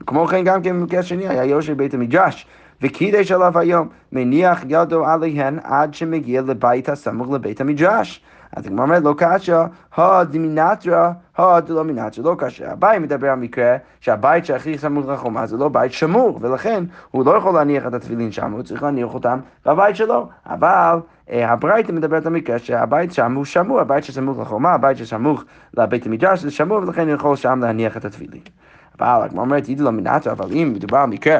כמו 0.08 0.28
כן 0.28 0.44
גם 0.44 0.62
כן 0.62 0.80
במקרה 0.80 1.04
שני 1.04 1.28
היה 1.28 1.46
יושב 1.46 1.78
בית 1.78 1.94
המדרש 1.94 2.48
וקידש 2.82 3.32
עליו 3.32 3.60
היום, 3.60 3.88
מניח 4.12 4.64
ידו 4.68 5.06
עליהן 5.06 5.60
עד 5.64 5.94
שמגיע 5.94 6.42
לבית 6.42 6.90
הסמוך 6.90 7.32
לבית 7.32 7.62
המדרש. 7.62 8.24
אז 8.56 8.66
הגמרא 8.66 8.86
אומרת, 8.86 9.04
לא 9.04 9.14
קשה, 9.18 9.66
הדמינטרה, 9.98 11.12
הדלומינטרה, 11.38 12.24
לא 12.24 12.36
קשה. 12.38 12.74
אביי 12.74 13.00
מדבר 13.00 13.30
על 13.30 13.40
מקרה 13.40 13.78
שהבית 14.00 14.46
שהכי 14.46 14.78
סמוך 14.78 15.08
לחומה 15.08 15.48
זה 15.48 15.58
לא 15.58 15.70
בית 15.70 15.92
שמור, 15.92 16.40
ולכן 16.42 16.84
הוא 17.12 17.26
לא 17.26 17.32
יכול 17.32 17.54
להניח 17.54 17.88
את 17.88 17.94
התפילין 17.94 18.32
שם, 18.32 18.52
הוא 18.52 18.64
צריך 18.64 18.84
להניח 18.84 19.14
אותם 19.14 19.40
בבית 19.66 19.96
שלו. 19.96 20.30
אבל 20.46 21.00
אה, 21.30 21.52
הברייתא 21.52 21.92
מדברת 21.92 22.26
על 22.26 22.34
מקרה 22.34 22.60
שהבית 22.60 23.14
שם 23.14 23.36
הוא 23.36 23.46
שמור, 23.46 23.80
הבית 23.80 24.04
שסמוך 24.04 24.40
לחומה, 24.40 24.74
הבית 24.74 24.98
שסמוך 24.98 25.44
לבית 25.78 26.06
המדרש 26.06 26.40
זה 26.40 26.52
שמור, 26.52 26.78
ולכן 26.78 27.08
הוא 27.08 27.16
יכול 27.16 27.36
שם 27.36 27.60
להניח 27.62 27.98
את 27.98 28.06
התפילין. 28.06 28.42
אבל 29.00 29.26
הגמרא 29.26 29.42
אומרת, 29.42 29.70
ידלומינטרה, 29.70 30.34
אבל 30.34 30.52
אם 30.52 30.72
מדובר 30.76 30.98
על 30.98 31.10
מקרה 31.10 31.40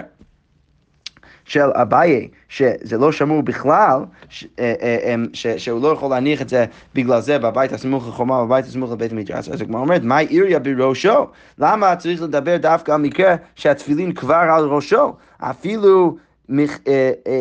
של 1.50 1.70
אביי, 1.74 2.28
שזה 2.50 2.98
לא 2.98 3.12
שמור 3.12 3.44
בכלל, 3.44 4.00
אה, 4.60 4.74
אה, 4.82 5.16
שהוא 5.58 5.82
לא 5.82 5.88
יכול 5.88 6.10
להניח 6.10 6.42
את 6.42 6.50
זה 6.50 6.66
בגלל 6.96 7.22
זה 7.22 7.40
בבית 7.40 7.74
הסמוך 7.74 8.08
לחומה, 8.08 8.46
בבית 8.46 8.66
הסמוך 8.66 8.92
לבית 8.92 9.12
המדרש, 9.12 9.50
אז 9.50 9.62
הגמרא 9.62 9.82
אומרת, 9.82 10.04
מה 10.04 10.18
עיריה 10.18 10.60
בראשו? 10.60 11.28
למה 11.60 11.96
צריך 11.96 12.22
לדבר 12.22 12.58
דווקא 12.58 12.92
על 12.92 13.02
מקרה 13.02 13.36
שהתפילין 13.56 14.12
כבר 14.12 14.36
על 14.36 14.66
ראשו? 14.66 15.14
אפילו... 15.40 16.18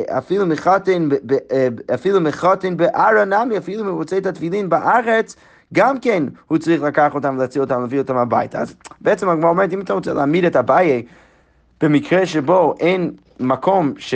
אפילו 0.09 0.47
מחתן, 0.47 1.09
אפילו 1.95 2.21
מחתן 2.21 2.77
בארה 2.77 3.25
נמי, 3.25 3.59
אפילו 3.59 3.97
רוצה 3.97 4.19
את 4.19 4.27
התפילין 4.27 4.69
בארץ, 4.69 5.37
גם 5.75 5.99
כן 5.99 6.23
הוא 6.47 6.59
צריך 6.59 6.83
לקח 6.83 7.15
אותם 7.15 7.35
ולהציל 7.39 7.63
אותם, 7.63 7.81
להביא 7.81 7.99
אותם 7.99 8.17
הביתה. 8.17 8.59
אז 8.59 8.75
בעצם 9.01 9.29
הגמרא 9.29 9.51
אומרת, 9.51 9.73
אם 9.73 9.81
אתה 9.81 9.93
רוצה 9.93 10.13
להעמיד 10.13 10.45
את 10.45 10.57
אביי 10.57 11.03
במקרה 11.81 12.27
שבו 12.27 12.75
אין 12.81 13.11
מקום 13.41 13.93
ש, 13.99 14.15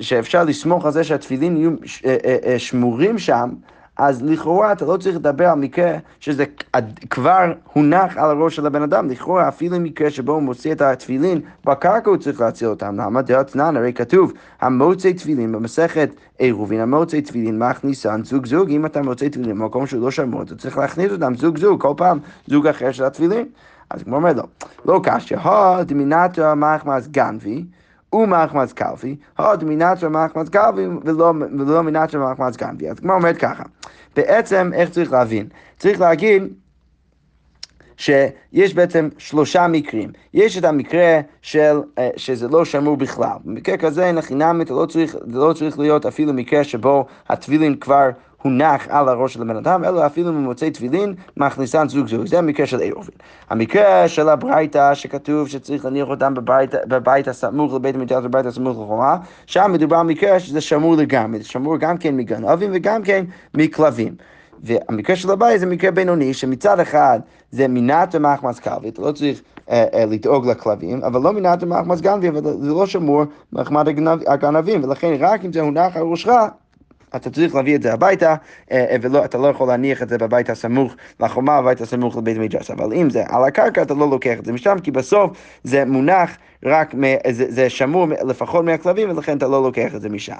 שאפשר 0.00 0.44
לסמוך 0.44 0.86
על 0.86 0.92
זה 0.92 1.04
שהתפילין 1.04 1.56
יהיו 1.56 1.70
אה, 2.04 2.16
אה, 2.24 2.36
אה, 2.46 2.58
שמורים 2.58 3.18
שם, 3.18 3.50
אז 3.96 4.22
לכאורה 4.22 4.72
אתה 4.72 4.84
לא 4.84 4.96
צריך 4.96 5.16
לדבר 5.16 5.48
על 5.48 5.58
מקרה 5.58 5.96
שזה 6.20 6.44
כבר 7.10 7.52
הונח 7.72 8.16
על 8.16 8.30
הראש 8.30 8.56
של 8.56 8.66
הבן 8.66 8.82
אדם, 8.82 9.10
לכאורה 9.10 9.48
אפילו 9.48 9.80
מקרה 9.80 10.10
שבו 10.10 10.32
הוא 10.32 10.42
מוציא 10.42 10.72
את 10.72 10.80
התפילין 10.80 11.40
בקרקע 11.64 12.10
הוא 12.10 12.16
צריך 12.16 12.40
להציל 12.40 12.68
אותם. 12.68 13.00
למה 13.00 13.22
דעתנן? 13.22 13.76
הרי 13.76 13.92
כתוב, 13.92 14.32
המוצא 14.60 15.12
תפילין 15.12 15.52
במסכת 15.52 16.10
עירובין, 16.38 16.80
המוצא 16.80 17.20
תפילין 17.20 17.58
מכניסן 17.58 18.24
זוג 18.24 18.46
זוג, 18.46 18.70
אם 18.70 18.86
אתה 18.86 19.02
מוצא 19.02 19.28
תפילין 19.28 19.58
במקום 19.58 19.86
שהוא 19.86 20.02
לא 20.02 20.10
שמור, 20.10 20.42
אתה 20.42 20.54
צריך 20.54 20.78
להכניס 20.78 21.12
אותם 21.12 21.34
זוג 21.34 21.58
זוג, 21.58 21.82
כל 21.82 21.94
פעם 21.96 22.18
זוג 22.46 22.66
אחר 22.66 22.92
של 22.92 23.04
התפילין. 23.04 23.46
אז 23.94 24.02
כמו 24.02 24.16
אומר 24.16 24.32
לו, 24.32 24.42
לא 24.84 25.00
קשיא, 25.02 25.36
הו 25.36 25.84
דמינתו 25.84 26.56
מחמס 26.56 27.06
גנבי 27.06 27.64
ומחמץ 28.14 28.72
קלפי, 28.72 29.16
הוד 29.38 29.64
מנטרה 29.64 30.08
מחמץ 30.08 30.48
קלפי 30.48 30.86
ולא 31.04 31.82
מנטרה 31.82 32.32
מחמץ 32.32 32.56
גנבי. 32.56 32.90
אז 32.90 33.00
כמו 33.00 33.12
אומרת 33.12 33.36
ככה, 33.36 33.62
בעצם 34.16 34.70
איך 34.74 34.90
צריך 34.90 35.12
להבין? 35.12 35.46
צריך 35.78 36.00
להגיד 36.00 36.42
שיש 37.96 38.74
בעצם 38.74 39.08
שלושה 39.18 39.68
מקרים. 39.68 40.10
יש 40.34 40.58
את 40.58 40.64
המקרה 40.64 41.20
של, 41.42 41.80
אה, 41.98 42.10
שזה 42.16 42.48
לא 42.48 42.64
שמור 42.64 42.96
בכלל. 42.96 43.36
במקרה 43.44 43.76
כזה, 43.76 44.06
אין 44.06 44.18
לא 44.70 44.86
צריך, 44.86 45.16
לא 45.26 45.52
צריך 45.52 45.78
להיות 45.78 46.06
אפילו 46.06 46.32
מקרה 46.32 46.64
שבו 46.64 47.06
הטבילין 47.28 47.76
כבר 47.76 48.10
הונח 48.44 48.86
על 48.88 49.08
הראש 49.08 49.34
של 49.34 49.42
הבן 49.42 49.56
אדם, 49.56 49.84
אלא 49.84 50.06
אפילו 50.06 50.32
מוצא 50.32 50.68
תפילין, 50.68 51.14
מכניסן 51.36 51.88
זוג 51.88 52.08
זוג. 52.08 52.26
זה 52.26 52.38
המקרה 52.38 52.66
של 52.66 52.80
עירובין. 52.80 53.14
המקרה 53.50 54.08
של 54.08 54.28
הברייתא, 54.28 54.94
שכתוב 54.94 55.48
שצריך 55.48 55.84
להניח 55.84 56.08
אותם 56.08 56.34
בבית, 56.34 56.74
בבית 56.88 57.28
הסמוך 57.28 57.74
לבית 57.74 57.94
המדינה, 57.94 58.20
בבית 58.20 58.46
הסמוך 58.46 58.78
לחומה, 58.78 59.16
שם 59.46 59.70
מדובר 59.72 59.96
על 59.96 60.06
מקרה 60.06 60.40
שזה 60.40 60.60
שמור 60.60 60.96
לגמרי, 60.96 61.38
זה 61.38 61.44
שמור 61.44 61.76
גם 61.76 61.98
כן 61.98 62.16
מגנבים 62.16 62.70
וגם 62.74 63.02
כן 63.02 63.24
מכלבים. 63.54 64.14
והמקרה 64.62 65.16
של 65.16 65.30
הבית 65.30 65.60
זה 65.60 65.66
מקרה 65.66 65.90
בינוני, 65.90 66.34
שמצד 66.34 66.80
אחד 66.80 67.20
זה 67.50 67.68
מינת 67.68 68.14
ומחמס 68.14 68.58
קלבי, 68.58 68.88
אתה 68.88 69.02
לא 69.02 69.12
צריך 69.12 69.42
אה, 69.70 69.84
אה, 69.94 70.04
לדאוג 70.04 70.46
לכלבים, 70.46 71.04
אבל 71.04 71.20
לא 71.20 71.32
מינת 71.32 71.62
ומחמס 71.62 72.00
גנבי, 72.00 72.28
אבל 72.28 72.40
זה 72.42 72.70
לא 72.70 72.86
שמור 72.86 73.24
מחמד 73.52 73.88
הגנבים, 74.26 74.84
ולכן 74.84 75.12
רק 75.18 75.44
אם 75.44 75.52
זה 75.52 75.60
הונח 75.60 75.96
על 75.96 76.02
ראשך, 76.02 76.30
אתה 77.16 77.30
צריך 77.30 77.54
להביא 77.54 77.74
את 77.74 77.82
זה 77.82 77.92
הביתה, 77.92 78.34
אה, 78.72 78.96
ואתה 79.00 79.38
לא 79.38 79.46
יכול 79.46 79.68
להניח 79.68 80.02
את 80.02 80.08
זה 80.08 80.18
בבית 80.18 80.50
הסמוך 80.50 80.94
לחומה, 81.20 81.62
בבית 81.62 81.80
הסמוך 81.80 82.16
לבית 82.16 82.36
המדרש. 82.36 82.70
אבל 82.70 82.92
אם 82.92 83.10
זה 83.10 83.24
על 83.28 83.44
הקרקע, 83.44 83.82
אתה 83.82 83.94
לא 83.94 84.10
לוקח 84.10 84.38
את 84.38 84.44
זה 84.44 84.52
משם, 84.52 84.76
כי 84.82 84.90
בסוף 84.90 85.30
זה 85.64 85.84
מונח 85.84 86.36
רק, 86.64 86.94
זה, 87.30 87.44
זה 87.48 87.70
שמור 87.70 88.06
לפחות 88.26 88.64
מהכלבים, 88.64 89.10
ולכן 89.10 89.36
אתה 89.36 89.48
לא 89.48 89.62
לוקח 89.62 89.94
את 89.94 90.00
זה 90.00 90.08
משם. 90.08 90.34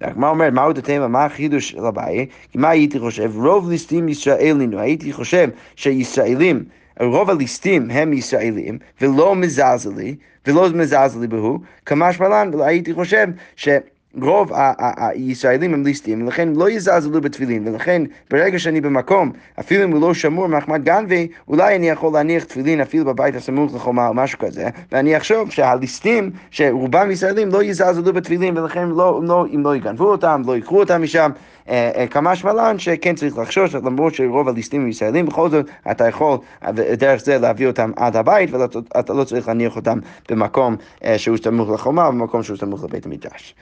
והגמרא 0.00 0.30
אומרת, 0.30 0.52
מהו 0.52 0.72
דתימה, 0.72 1.08
מה 1.08 1.24
החידוש 1.24 1.70
של 1.70 1.86
אביי? 1.86 2.26
כי 2.52 2.58
מה 2.58 2.68
הייתי 2.68 2.98
חושב? 2.98 3.32
רוב 3.36 3.70
ליסטים 3.70 4.08
ישראלינו, 4.08 4.78
הייתי 4.78 5.12
חושב 5.12 5.48
שישראלים... 5.76 6.64
רוב 7.00 7.30
הליסטים 7.30 7.90
הם 7.90 8.12
ישראלים, 8.12 8.78
ולא 9.00 9.34
מזלזלי, 9.34 10.16
ולא 10.46 10.68
מזלזלי 10.68 11.26
בהו, 11.26 11.58
כמשמע 11.86 12.28
לן, 12.28 12.50
הייתי 12.60 12.94
חושב 12.94 13.26
ש... 13.56 13.68
רוב 14.14 14.52
הישראלים 14.96 15.74
הם 15.74 15.84
ליסטים, 15.84 16.24
ולכן 16.24 16.48
לא 16.48 16.70
יזלזלו 16.70 17.20
בתפילין, 17.20 17.68
ולכן 17.68 18.02
ברגע 18.30 18.58
שאני 18.58 18.80
במקום, 18.80 19.32
אפילו 19.60 19.84
אם 19.84 19.92
הוא 19.92 20.00
לא 20.00 20.14
שמור 20.14 20.46
מחמד 20.46 20.84
גנבי, 20.84 21.28
אולי 21.48 21.76
אני 21.76 21.88
יכול 21.88 22.12
להניח 22.12 22.44
תפילין 22.44 22.80
אפילו 22.80 23.04
בבית 23.04 23.34
הסמוך 23.34 23.74
לחומה 23.74 24.08
או 24.08 24.14
משהו 24.14 24.38
כזה, 24.38 24.68
ואני 24.92 25.16
אחשוב 25.16 25.50
שהליסטים, 25.50 26.30
שרובם 26.50 27.10
ישראלים, 27.10 27.48
לא 27.48 27.62
יזלזלו 27.62 28.12
בתפילין, 28.12 28.58
ולכן 28.58 28.88
לא, 28.88 29.20
לא, 29.24 29.46
אם 29.54 29.62
לא 29.64 29.76
יגנבו 29.76 30.04
אותם, 30.04 30.42
לא 30.46 30.56
ייקחו 30.56 30.80
אותם 30.80 31.02
משם, 31.02 31.30
אה, 31.68 31.90
אה, 31.96 32.06
כמה 32.06 32.36
שמלן 32.36 32.78
שכן 32.78 33.14
צריך 33.14 33.38
לחשוש, 33.38 33.74
למרות 33.74 34.14
שרוב 34.14 34.48
הליסטים 34.48 34.80
הם 34.80 34.88
ישראלים, 34.88 35.26
בכל 35.26 35.50
זאת 35.50 35.66
אתה 35.90 36.08
יכול 36.08 36.38
דרך 36.72 37.24
זה 37.24 37.38
להביא 37.38 37.66
אותם 37.66 37.90
עד 37.96 38.16
הבית, 38.16 38.50
ואתה 38.50 39.12
לא 39.12 39.24
צריך 39.24 39.48
להניח 39.48 39.76
אותם 39.76 39.98
במקום 40.30 40.76
אה, 41.04 41.18
שהוא 41.18 41.36
סמוך 41.36 41.70
לחומה, 41.70 42.10
במקום 42.10 42.42
שהוא 42.42 42.56
סמוך 42.56 42.84
לבית 42.84 43.06
המדרש. 43.06 43.54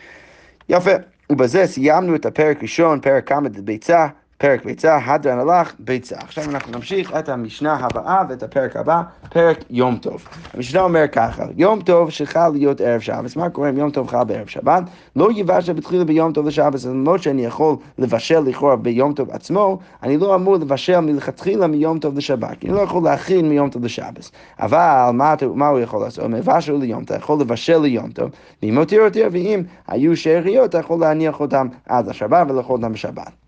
יפה, 0.68 0.90
ובזה 1.30 1.66
סיימנו 1.66 2.14
את 2.14 2.26
הפרק 2.26 2.62
ראשון, 2.62 3.00
פרק 3.00 3.28
כמה 3.28 3.48
ביצה. 3.48 4.06
פרק 4.38 4.64
ביצה, 4.64 4.98
הדרן 5.04 5.38
הלך, 5.38 5.74
ביצה. 5.78 6.16
עכשיו 6.18 6.44
אנחנו 6.50 6.72
נמשיך 6.72 7.16
את 7.18 7.28
המשנה 7.28 7.74
הבאה 7.74 8.22
ואת 8.28 8.42
הפרק 8.42 8.76
הבא, 8.76 9.02
פרק 9.30 9.58
יום 9.70 9.96
טוב. 9.96 10.28
המשנה 10.54 10.80
אומר 10.80 11.04
ככה, 11.12 11.44
יום 11.56 11.80
טוב 11.80 12.10
שחל 12.10 12.48
להיות 12.48 12.80
ערב 12.80 13.00
שבת, 13.00 13.36
מה 13.36 13.50
קורה 13.50 13.68
אם 13.68 13.78
יום 13.78 13.90
טוב 13.90 14.08
חל 14.08 14.24
בערב 14.24 14.46
שבת? 14.46 14.82
לא 15.16 15.28
יבשל 15.34 15.72
בתחילה 15.72 16.04
ביום 16.04 16.32
טוב 16.32 16.46
לשבת, 16.46 16.84
למרות 16.84 17.22
שאני 17.22 17.44
יכול 17.44 17.76
לבשל 17.98 18.40
לכאורה 18.40 18.76
ביום 18.76 19.12
טוב 19.12 19.30
עצמו, 19.30 19.78
אני 20.02 20.16
לא 20.16 20.34
אמור 20.34 20.56
לבשל 20.56 21.00
מלכתחילה 21.00 21.66
מיום 21.66 21.98
טוב 21.98 22.18
לשבת, 22.18 22.64
אני 22.64 22.72
לא 22.72 22.80
יכול 22.80 23.02
להכין 23.04 23.48
מיום 23.48 23.70
טוב 23.70 23.84
לשבת. 23.84 24.30
אבל 24.60 25.10
מה, 25.12 25.34
מה 25.54 25.68
הוא 25.68 25.80
יכול 25.80 26.00
לעשות? 26.00 26.24
מבשל 26.24 26.76
ליום 26.76 27.04
טוב, 27.04 27.14
אתה 27.16 27.24
יכול 27.24 27.40
לבשל 27.40 27.78
ליום 27.78 28.10
טוב, 28.10 28.30
ואם 28.62 28.74
מותיר 28.74 29.00
יותר, 29.00 29.28
ואם 29.32 29.62
היו 29.88 30.16
שאריות, 30.16 30.70
אתה 30.70 30.78
יכול 30.78 31.00
להניח 31.00 31.40
אותם 31.40 31.66
עד 31.88 32.08
השבת 32.08 32.50
ולאכול 32.50 32.76
אותם 32.76 32.92
בשבת. 32.92 33.45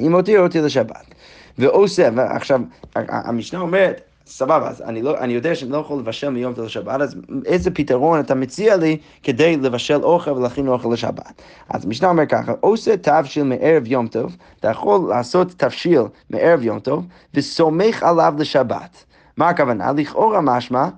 אם 0.00 0.14
הותיר 0.14 0.40
אותי 0.40 0.60
לשבת. 0.60 1.14
ועושה, 1.58 2.08
ועכשיו, 2.14 2.60
המשנה 2.94 3.60
אומרת, 3.60 4.00
סבבה, 4.26 4.68
אז 4.68 4.82
אני, 4.82 5.02
לא, 5.02 5.18
אני 5.18 5.32
יודע 5.32 5.54
שאני 5.54 5.70
לא 5.72 5.78
יכול 5.78 5.98
לבשל 5.98 6.28
מיום 6.28 6.54
טוב 6.54 6.64
לשבת, 6.64 7.00
אז 7.00 7.16
איזה 7.46 7.70
פתרון 7.70 8.20
אתה 8.20 8.34
מציע 8.34 8.76
לי 8.76 8.98
כדי 9.22 9.56
לבשל 9.56 10.02
אוכל 10.02 10.30
ולהכין 10.30 10.68
אוכל 10.68 10.88
לשבת? 10.92 11.42
אז 11.68 11.84
המשנה 11.84 12.08
אומר 12.08 12.26
ככה, 12.26 12.52
עושה 12.60 12.96
תבשיל 12.96 13.42
מערב 13.42 13.82
יום 13.86 14.08
טוב, 14.08 14.36
אתה 14.60 14.70
יכול 14.70 15.08
לעשות 15.08 15.54
תבשיל 15.56 16.02
מערב 16.30 16.62
יום 16.62 16.78
טוב, 16.80 17.06
וסומך 17.34 18.02
עליו 18.02 18.34
לשבת. 18.38 19.04
מה 19.36 19.48
הכוונה? 19.48 19.92
לכאורה 19.92 20.40
משמע 20.40 20.88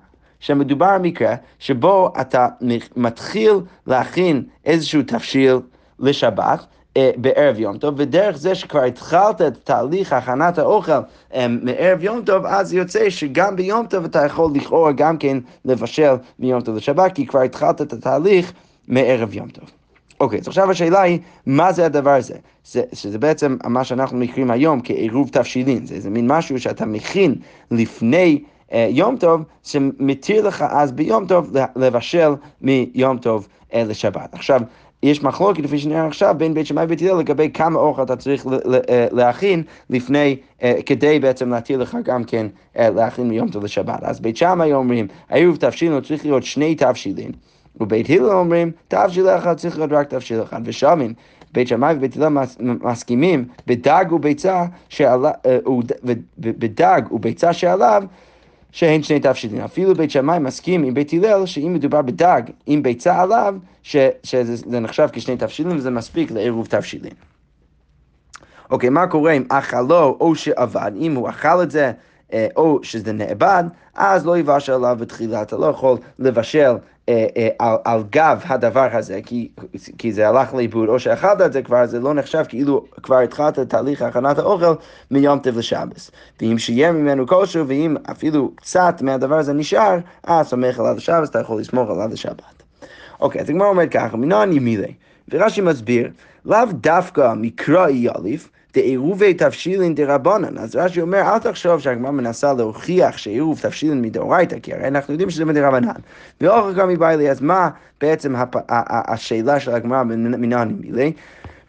שמדובר 0.40 0.86
על 0.86 1.00
מקרה 1.00 1.34
שבו 1.58 2.12
אתה 2.20 2.48
מתחיל 2.96 3.52
להכין 3.86 4.44
איזשהו 4.64 5.02
תבשיל 5.02 5.56
לשבת, 5.98 6.66
בערב 7.16 7.58
יום 7.58 7.78
טוב, 7.78 7.94
ודרך 7.98 8.36
זה 8.36 8.54
שכבר 8.54 8.82
התחלת 8.82 9.42
את 9.42 9.56
תהליך 9.64 10.12
הכנת 10.12 10.58
האוכל 10.58 10.92
אה, 11.34 11.46
מערב 11.48 12.02
יום 12.02 12.22
טוב, 12.24 12.46
אז 12.46 12.72
יוצא 12.72 13.10
שגם 13.10 13.56
ביום 13.56 13.86
טוב 13.86 14.04
אתה 14.04 14.26
יכול 14.26 14.50
לכאורה 14.54 14.92
גם 14.92 15.18
כן 15.18 15.38
לבשל 15.64 16.14
מיום 16.38 16.60
טוב 16.60 16.76
לשבת, 16.76 17.14
כי 17.14 17.26
כבר 17.26 17.40
התחלת 17.40 17.82
את 17.82 17.92
התהליך 17.92 18.52
מערב 18.88 19.34
יום 19.34 19.48
טוב. 19.48 19.70
אוקיי, 20.20 20.38
אז 20.38 20.48
עכשיו 20.48 20.70
השאלה 20.70 21.02
היא, 21.02 21.18
מה 21.46 21.72
זה 21.72 21.86
הדבר 21.86 22.10
הזה? 22.10 22.34
זה, 22.64 22.82
שזה 22.92 23.18
בעצם 23.18 23.56
מה 23.64 23.84
שאנחנו 23.84 24.18
מכירים 24.18 24.50
היום 24.50 24.80
כעירוב 24.84 25.28
תבשילין, 25.32 25.86
זה, 25.86 26.00
זה 26.00 26.10
מין 26.10 26.32
משהו 26.32 26.60
שאתה 26.60 26.86
מכין 26.86 27.34
לפני 27.70 28.42
אה, 28.72 28.88
יום 28.90 29.16
טוב, 29.16 29.42
שמתיר 29.62 30.48
לך 30.48 30.64
אז 30.68 30.92
ביום 30.92 31.26
טוב 31.26 31.56
לבשל 31.76 32.34
מיום 32.60 33.18
טוב 33.18 33.48
אה, 33.74 33.84
לשבת. 33.84 34.34
עכשיו, 34.34 34.60
יש 35.06 35.22
מחלוקת, 35.22 35.60
לפי 35.60 35.78
שנראה 35.78 36.06
עכשיו, 36.06 36.34
בין 36.38 36.54
בית 36.54 36.66
שמאי 36.66 36.84
ובית 36.84 37.02
הלל 37.02 37.18
לגבי 37.18 37.50
כמה 37.54 37.78
אוכל 37.78 38.02
אתה 38.02 38.16
צריך 38.16 38.46
אה, 38.46 39.06
להכין 39.10 39.62
לפני, 39.90 40.36
אה, 40.62 40.74
כדי 40.86 41.18
בעצם 41.18 41.50
להתיר 41.50 41.78
לך 41.78 41.96
גם 42.04 42.24
כן 42.24 42.46
אה, 42.78 42.90
להכין 42.90 43.28
מיום 43.28 43.48
טוב 43.48 43.64
לשבת. 43.64 44.02
אז 44.02 44.20
בית 44.20 44.36
שמאי 44.36 44.72
אומרים, 44.72 45.06
עירוב 45.30 45.56
תבשילין 45.56 46.00
צריך 46.00 46.24
להיות 46.24 46.42
שני 46.42 46.74
תבשילין, 46.74 47.30
ובית 47.80 48.10
הלל 48.10 48.30
אומרים, 48.30 48.70
תבשיל 48.88 49.28
אחד 49.28 49.56
צריך 49.56 49.78
להיות 49.78 49.92
רק 49.92 50.10
תבשיל 50.10 50.42
אחד, 50.42 50.60
ושמים. 50.64 51.14
בית 51.52 51.68
שמאי 51.68 51.94
ובית 51.94 52.16
הלל 52.16 52.32
מסכימים 52.60 53.44
בדג 53.66 54.04
וביצה, 54.12 54.64
שעלה, 54.88 55.30
בדג 56.38 57.02
וביצה 57.10 57.52
שעליו 57.52 58.02
שהן 58.76 59.02
שני 59.02 59.20
תבשילים. 59.20 59.60
אפילו 59.60 59.94
בית 59.94 60.10
שמאי 60.10 60.38
מסכים 60.38 60.84
עם 60.84 60.94
בית 60.94 61.12
הלל 61.12 61.46
שאם 61.46 61.74
מדובר 61.74 62.02
בדג 62.02 62.42
עם 62.66 62.82
ביצה 62.82 63.20
עליו, 63.20 63.54
ש, 63.82 63.96
שזה 64.22 64.80
נחשב 64.80 65.08
כשני 65.12 65.36
תבשילים 65.36 65.76
וזה 65.76 65.90
מספיק 65.90 66.30
לעירוב 66.30 66.66
תבשילים. 66.66 67.12
אוקיי, 68.70 68.90
מה 68.90 69.06
קורה 69.06 69.32
אם 69.32 69.44
אכלו 69.48 70.16
או 70.20 70.34
שאבד? 70.34 70.92
אם 71.00 71.14
הוא 71.14 71.28
אכל 71.28 71.62
את 71.62 71.70
זה 71.70 71.92
אה, 72.32 72.46
או 72.56 72.78
שזה 72.82 73.12
נאבד, 73.12 73.64
אז 73.94 74.26
לא 74.26 74.38
יבשל 74.38 74.72
עליו 74.72 74.96
בתחילה, 75.00 75.42
אתה 75.42 75.56
לא 75.56 75.66
יכול 75.66 75.98
לבשל 76.18 76.74
על, 77.58 77.76
על 77.84 78.02
גב 78.10 78.42
הדבר 78.44 78.88
הזה, 78.92 79.20
כי, 79.26 79.48
כי 79.98 80.12
זה 80.12 80.28
הלך 80.28 80.54
לאיבוד, 80.54 80.88
או 80.88 80.98
שאכלת 80.98 81.40
את 81.40 81.52
זה 81.52 81.62
כבר, 81.62 81.86
זה 81.86 82.00
לא 82.00 82.14
נחשב 82.14 82.44
כאילו 82.48 82.84
כבר 83.02 83.18
התחלת 83.18 83.58
את 83.58 83.70
תהליך 83.70 84.02
הכנת 84.02 84.38
האוכל 84.38 84.74
מיום 85.10 85.38
טב 85.38 85.58
לשבס. 85.58 86.10
ואם 86.40 86.58
שיהיה 86.58 86.92
ממנו 86.92 87.26
כלשהו, 87.26 87.68
ואם 87.68 87.96
אפילו 88.10 88.52
קצת 88.54 89.02
מהדבר 89.02 89.38
הזה 89.38 89.52
נשאר, 89.52 89.98
אז 90.24 90.46
סומך 90.46 90.78
עליו 90.78 90.96
לשבס, 90.96 91.30
אתה 91.30 91.40
יכול 91.40 91.60
לסמוך 91.60 91.90
עליו 91.90 92.08
לשבת. 92.12 92.62
אוקיי, 93.20 93.40
אז 93.40 93.50
הגמרא 93.50 93.68
אומרת 93.68 93.90
ככה, 93.90 94.16
מנען 94.16 94.52
ימילי. 94.52 94.94
ורש"י 95.28 95.60
מסביר, 95.60 96.10
לאו 96.44 96.66
דווקא 96.72 97.34
מקרא 97.36 97.88
יאליף, 97.88 98.50
דעירובי 98.76 99.34
תבשילין 99.34 99.94
דרבנן. 99.94 100.58
אז 100.58 100.76
רש"י 100.76 101.00
אומר, 101.00 101.20
אל 101.20 101.38
תחשוב 101.38 101.80
שהגמרא 101.80 102.10
מנסה 102.10 102.52
להוכיח 102.52 103.16
שעירוב 103.16 103.58
תבשילין 103.62 104.02
מדאורייתא, 104.02 104.58
כי 104.62 104.74
הרי 104.74 104.88
אנחנו 104.88 105.14
יודעים 105.14 105.30
שזה 105.30 105.44
מדרבנן. 105.44 105.92
ואוכל 106.40 106.74
גם 106.74 106.88
מבעלי, 106.88 107.30
אז 107.30 107.40
מה 107.40 107.68
בעצם 108.00 108.36
הפ... 108.36 108.56
השאלה 108.68 109.60
של 109.60 109.70
הגמרא 109.70 110.02
מנען 110.02 110.70
ימילי? 110.70 111.12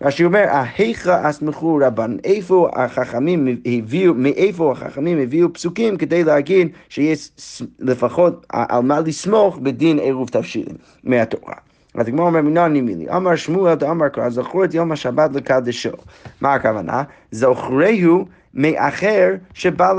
רש"י 0.01 0.25
אומר, 0.25 0.45
ההיכא 0.49 1.29
אסמכו 1.29 1.79
רבן, 1.81 2.17
איפה 2.23 2.69
החכמים 2.73 3.47
הביאו, 3.65 4.13
מאיפה 4.13 4.71
החכמים 4.71 5.19
הביאו 5.19 5.53
פסוקים 5.53 5.97
כדי 5.97 6.23
להגיד 6.23 6.69
שיש 6.89 7.31
לפחות 7.79 8.45
על 8.49 8.81
מה 8.81 8.99
לסמוך 8.99 9.57
בדין 9.57 9.99
עירוב 9.99 10.29
תבשילין 10.29 10.75
מהתורה. 11.03 11.66
אז 11.97 12.07
הגמרא 12.07 12.25
אומר 12.25 12.41
מנן 12.41 12.73
נימילי, 12.73 13.09
אמר 13.09 13.35
שמואל 13.35 13.75
דאמר 13.75 14.09
קרא, 14.09 14.29
זכור 14.29 14.63
את 14.63 14.73
יום 14.73 14.91
השבת 14.91 15.35
לקדשו. 15.35 15.89
מה 16.41 16.53
הכוונה? 16.53 17.03
זוכרהו 17.31 18.25
מאחר 18.53 19.35
שבא 19.53 19.93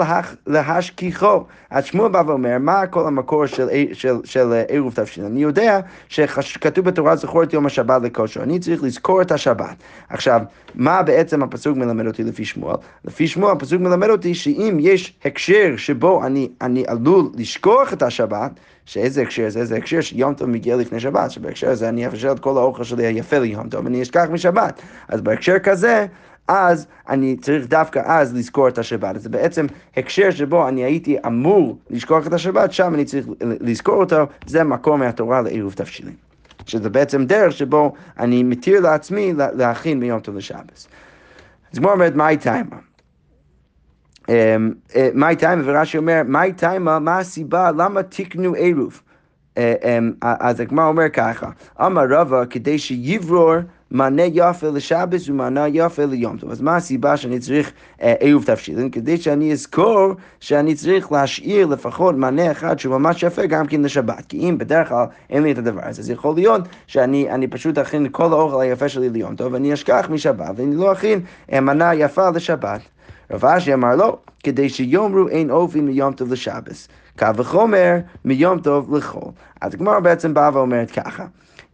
להשכיחו. 0.46 1.44
אז 1.70 1.84
שמואל 1.84 2.12
בא 2.12 2.22
ואומר, 2.26 2.56
מה 2.60 2.86
כל 2.86 3.06
המקור 3.06 3.46
של, 3.46 3.68
של, 3.92 4.16
של 4.24 4.62
עירוב 4.68 4.94
תבשין? 4.94 5.24
אני 5.24 5.42
יודע 5.42 5.80
שכתוב 6.08 6.84
בתורה 6.84 7.16
זכור 7.16 7.42
את 7.42 7.52
יום 7.52 7.66
השבת 7.66 8.02
לקודשו, 8.02 8.42
אני 8.42 8.58
צריך 8.58 8.82
לזכור 8.82 9.22
את 9.22 9.32
השבת. 9.32 9.76
עכשיו, 10.08 10.40
מה 10.74 11.02
בעצם 11.02 11.42
הפסוק 11.42 11.76
מלמד 11.76 12.06
אותי 12.06 12.24
לפי 12.24 12.44
שמואל? 12.44 12.76
לפי 13.04 13.28
שמואל 13.28 13.52
הפסוק 13.52 13.80
מלמד 13.80 14.08
אותי 14.08 14.34
שאם 14.34 14.76
יש 14.80 15.14
הקשר 15.24 15.74
שבו 15.76 16.26
אני, 16.26 16.48
אני 16.60 16.84
עלול 16.86 17.30
לשכוח 17.34 17.92
את 17.92 18.02
השבת, 18.02 18.50
שאיזה 18.88 19.22
הקשר 19.22 19.48
זה? 19.48 19.60
איזה 19.60 19.76
הקשר 19.76 20.00
שיום 20.00 20.34
טוב 20.34 20.48
מגיע 20.48 20.76
לפני 20.76 21.00
שבת, 21.00 21.30
שבהקשר 21.30 21.70
הזה 21.70 21.88
אני 21.88 22.06
אפשר 22.06 22.32
את 22.32 22.40
כל 22.40 22.58
האוכל 22.58 22.84
שלי 22.84 23.06
היפה 23.06 23.38
ליום 23.38 23.68
טוב, 23.68 23.84
ואני 23.84 24.02
אשכח 24.02 24.26
משבת. 24.32 24.82
אז 25.08 25.20
בהקשר 25.20 25.58
כזה, 25.58 26.06
אז 26.48 26.86
אני 27.08 27.36
צריך 27.36 27.66
דווקא 27.66 28.02
אז 28.04 28.34
לזכור 28.34 28.68
את 28.68 28.78
השבת. 28.78 29.20
זה 29.20 29.28
בעצם 29.28 29.66
הקשר 29.96 30.30
שבו 30.30 30.68
אני 30.68 30.84
הייתי 30.84 31.16
אמור 31.26 31.78
לשכוח 31.90 32.26
את 32.26 32.32
השבת, 32.32 32.72
שם 32.72 32.94
אני 32.94 33.04
צריך 33.04 33.26
לזכור 33.40 33.94
אותו, 33.94 34.16
זה 34.46 34.64
מקור 34.64 34.98
מהתורה 34.98 35.42
לעירוב 35.42 35.72
תבשילים. 35.72 36.14
שזה 36.66 36.90
בעצם 36.90 37.24
דרך 37.24 37.52
שבו 37.52 37.92
אני 38.18 38.42
מתיר 38.42 38.80
לעצמי 38.80 39.32
להכין 39.36 40.00
מיום 40.00 40.20
טוב 40.20 40.36
לשבס. 40.36 40.88
אז 41.72 41.78
כמו 41.78 41.90
אומרת, 41.90 42.14
מהי 42.14 42.36
טיימה? 42.36 42.76
מהי 45.14 45.36
טיימה? 45.36 45.62
ורש"י 45.64 45.98
אומר, 45.98 46.22
מהי 46.26 46.52
טיימה? 46.52 46.98
מה 46.98 47.18
הסיבה? 47.18 47.70
למה 47.70 48.02
תקנו 48.02 48.54
עירוב? 48.54 49.02
אה, 49.58 49.74
אמ, 49.98 50.12
אז 50.22 50.60
הגמרא 50.60 50.86
אומר 50.86 51.08
ככה, 51.08 51.50
אמר 51.80 52.04
רבא 52.10 52.44
כדי 52.50 52.78
שיברור 52.78 53.54
מענה 53.90 54.22
יפה 54.32 54.68
לשבס 54.68 55.28
ומענה 55.28 55.68
יפה 55.68 56.04
ליום 56.04 56.36
טוב. 56.36 56.50
אז 56.50 56.60
מה 56.60 56.76
הסיבה 56.76 57.16
שאני 57.16 57.38
צריך 57.38 57.72
אה, 58.02 58.14
עירוב 58.20 58.44
תבשילין? 58.44 58.90
כדי 58.90 59.16
שאני 59.16 59.52
אזכור 59.52 60.12
שאני 60.40 60.74
צריך 60.74 61.12
להשאיר 61.12 61.66
לפחות 61.66 62.14
מענה 62.14 62.50
אחד 62.50 62.78
שהוא 62.78 62.98
ממש 62.98 63.22
יפה 63.22 63.46
גם 63.46 63.66
כן 63.66 63.82
לשבת. 63.82 64.26
כי 64.28 64.36
אם 64.36 64.58
בדרך 64.58 64.88
כלל 64.88 65.04
אין 65.30 65.42
לי 65.42 65.52
את 65.52 65.58
הדבר 65.58 65.80
הזה, 65.84 66.02
אז 66.02 66.10
יכול 66.10 66.34
להיות 66.34 66.68
שאני 66.86 67.46
פשוט 67.50 67.78
אכין 67.78 68.08
כל 68.10 68.32
האוכל 68.32 68.60
היפה 68.60 68.88
שלי 68.88 69.10
ליום 69.10 69.36
טוב 69.36 69.52
ואני 69.52 69.72
אשכח 69.72 70.08
משבת 70.10 70.50
ואני 70.56 70.76
לא 70.76 70.92
אכין 70.92 71.20
אה, 71.52 71.60
מנה 71.60 71.94
יפה 71.94 72.30
לשבת. 72.30 72.80
רב 73.30 73.44
אשי 73.44 73.74
אמר 73.74 73.96
לא, 73.96 74.18
כדי 74.42 74.68
שיאמרו 74.68 75.28
אין 75.28 75.50
אופי 75.50 75.80
מיום 75.80 76.12
טוב 76.12 76.32
לשבס. 76.32 76.88
קו 77.18 77.26
וחומר 77.36 77.96
מיום 78.24 78.58
טוב 78.58 78.96
לחול. 78.96 79.32
אז 79.60 79.74
הגמרא 79.74 80.00
בעצם 80.00 80.34
באה 80.34 80.50
ואומרת 80.52 80.90
ככה. 80.90 81.26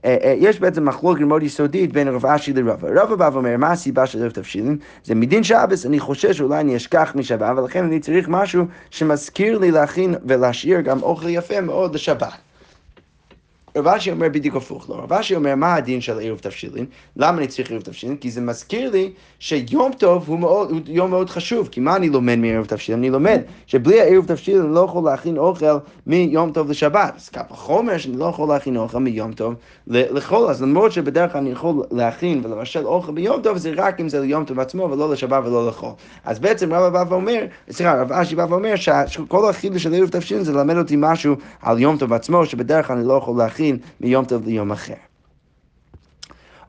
אה, 0.04 0.16
אה, 0.22 0.34
יש 0.38 0.60
בעצם 0.60 0.88
מחלוקת 0.88 1.20
מאוד 1.20 1.42
יסודית 1.42 1.92
בין 1.92 2.08
רב 2.08 2.26
אשי 2.26 2.52
לרבא. 2.52 2.88
רבא 3.02 3.14
בא 3.14 3.30
ואומר, 3.32 3.56
מה 3.56 3.72
הסיבה 3.72 4.06
של 4.06 4.22
ערב 4.22 4.30
תבשילין? 4.30 4.76
זה 5.04 5.14
מדין 5.14 5.44
שבס, 5.44 5.86
אני 5.86 6.00
חושש 6.00 6.36
שאולי 6.36 6.60
אני 6.60 6.76
אשכח 6.76 7.12
משבת, 7.14 7.58
ולכן 7.58 7.84
אני 7.84 8.00
צריך 8.00 8.28
משהו 8.28 8.64
שמזכיר 8.90 9.58
לי 9.58 9.70
להכין 9.70 10.14
ולהשאיר 10.24 10.80
גם 10.80 11.02
אוכל 11.02 11.28
יפה 11.28 11.60
מאוד 11.60 11.94
לשבת. 11.94 12.32
רב 13.76 13.88
אשי 13.88 14.10
אומר 14.10 14.28
בדיוק 14.28 14.56
הפוך 14.56 14.88
לו. 14.88 14.96
רב 14.98 15.12
אשי 15.12 15.34
אומר, 15.34 15.54
מה 15.54 15.74
הדין 15.74 16.00
של 16.00 16.18
עירוב 16.18 16.38
תבשילין? 16.38 16.86
למה 17.16 17.38
אני 17.38 17.46
צריך 17.46 17.68
עירוב 17.68 17.84
תבשילין? 17.84 18.16
כי 18.16 18.30
זה 18.30 18.40
מזכיר 18.40 18.90
לי 18.90 19.12
שיום 19.38 19.92
טוב 19.98 20.24
הוא, 20.26 20.38
מאוד, 20.38 20.70
הוא 20.70 20.80
יום 20.86 21.10
מאוד 21.10 21.30
חשוב. 21.30 21.68
כי 21.68 21.80
מה 21.80 21.96
אני 21.96 22.08
לומד 22.08 22.34
מעירוב 22.38 22.66
תבשילין? 22.66 22.98
אני 22.98 23.10
לומד 23.10 23.40
שבלי 23.66 24.00
העירוב 24.00 24.26
תבשילין 24.26 24.62
אני 24.62 24.74
לא 24.74 24.80
יכול 24.80 25.04
להכין 25.04 25.38
אוכל 25.38 25.66
מיום 26.06 26.52
טוב 26.52 26.70
לשבת. 26.70 27.12
אז 27.16 27.28
ככה 27.28 27.54
חומר 27.54 27.98
שאני 27.98 28.16
לא 28.16 28.24
יכול 28.24 28.48
להכין 28.48 28.76
אוכל 28.76 28.98
מיום 28.98 29.32
טוב 29.32 29.54
לחול. 29.86 30.48
אז 30.48 30.62
למרות 30.62 30.92
שבדרך 30.92 31.32
כלל 31.32 31.40
אני 31.40 31.50
יכול 31.50 31.82
להכין 31.90 32.40
ולבשל 32.44 32.86
אוכל 32.86 33.12
ביום 33.12 33.42
טוב, 33.42 33.56
זה 33.56 33.72
רק 33.76 34.00
אם 34.00 34.08
זה 34.08 34.20
ליום 34.20 34.44
טוב 34.44 34.60
עצמו 34.60 34.90
ולא 34.90 35.12
לשבת 35.12 35.42
ולא 35.46 35.68
לחול. 35.68 35.90
אז 36.24 36.38
בעצם 36.38 36.74
רב 36.74 36.92
בא 36.92 37.04
ואומר, 37.08 37.44
סליחה, 37.70 38.02
רב 38.02 38.12
אשי 38.12 38.36
בא 38.36 38.46
ואומר 38.50 38.74
שכל 38.76 39.48
החידוש 39.48 39.82
של 39.82 39.92
עירוב 39.92 40.10
תבשילין 40.10 40.44
זה 40.44 40.52
ללמד 40.52 40.76
אותי 40.76 40.94
משהו 40.98 41.34
על 41.62 41.78
יום 41.78 41.96
טוב 41.96 42.12
עצמו, 42.12 42.46
שבדרך 42.46 42.86
כלל 42.86 42.96
אני 42.96 43.08
לא 43.08 43.14
יכול 43.14 43.38
להכין 43.38 43.63
להכין 43.72 43.78
מיום 44.00 44.24
טוב 44.24 44.46
ליום 44.46 44.72
אחר. 44.72 44.94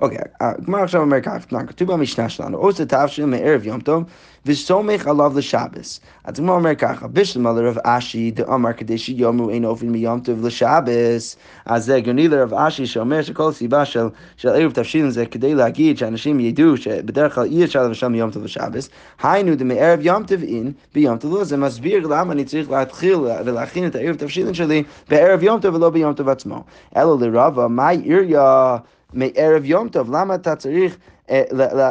אוקיי, 0.01 0.17
הגמרא 0.41 0.83
עכשיו 0.83 1.01
אומר 1.01 1.21
כך, 1.21 1.45
כתוב 1.67 1.91
במשנה 1.91 2.29
שלנו, 2.29 2.57
עושה 2.57 2.85
תבשיל 2.85 3.25
מערב 3.25 3.65
יום 3.65 3.79
טוב 3.79 4.03
וסומך 4.45 5.07
עליו 5.07 5.33
לשבס. 5.35 5.99
אז 6.23 6.39
הגמרא 6.39 6.55
אומר 6.55 6.75
ככה, 6.75 7.07
בשלמה 7.07 7.53
לרב 7.53 7.77
אשי 7.83 8.31
דאמר 8.31 8.73
כדי 8.73 8.97
שיאמרו 8.97 9.49
אין 9.49 9.65
אופן 9.65 9.87
מיום 9.87 10.19
טוב 10.19 10.45
לשבס. 10.45 11.37
אז 11.65 11.85
זה 11.85 11.95
הגיוני 11.95 12.27
לרב 12.27 12.53
אשי 12.53 12.85
שאומר 12.85 13.21
שכל 13.21 13.49
הסיבה 13.49 13.85
של, 13.85 14.07
של 14.37 14.49
ערב 14.49 14.71
תבשילין 14.71 15.09
זה 15.09 15.25
כדי 15.25 15.55
להגיד 15.55 15.97
שאנשים 15.97 16.39
ידעו 16.39 16.77
שבדרך 16.77 17.35
כלל 17.35 17.45
אי 17.45 17.63
אפשר 17.63 17.83
לבשל 17.83 18.07
מיום 18.07 18.31
טוב 18.31 18.43
לשבס. 18.43 18.89
היינו 19.23 19.55
דמערב 19.55 19.99
יום 20.01 20.23
טוב 20.23 20.43
אין 20.43 20.71
ביום 20.93 21.17
טוב 21.17 21.33
לא. 21.33 21.43
זה 21.43 21.57
מסביר 21.57 22.07
למה 22.07 22.33
אני 22.33 22.45
צריך 22.45 22.69
להתחיל 22.69 23.15
ולהכין 23.15 23.87
את 23.87 23.95
הערב 23.95 24.15
תבשילין 24.15 24.53
שלי 24.53 24.83
בערב 25.09 25.43
יום 25.43 25.59
טוב 25.59 25.75
ולא 25.75 25.89
ביום 25.89 26.13
טוב 26.13 26.29
עצמו. 26.29 26.63
אלא 26.97 27.17
לרבה, 27.19 27.67
מה 27.67 27.89
עיריה? 27.89 28.77
מערב 29.15 29.65
יום 29.65 29.89
טוב, 29.89 30.15
למה 30.15 30.35
אתה 30.35 30.55
צריך 30.55 30.97
אה, 31.29 31.43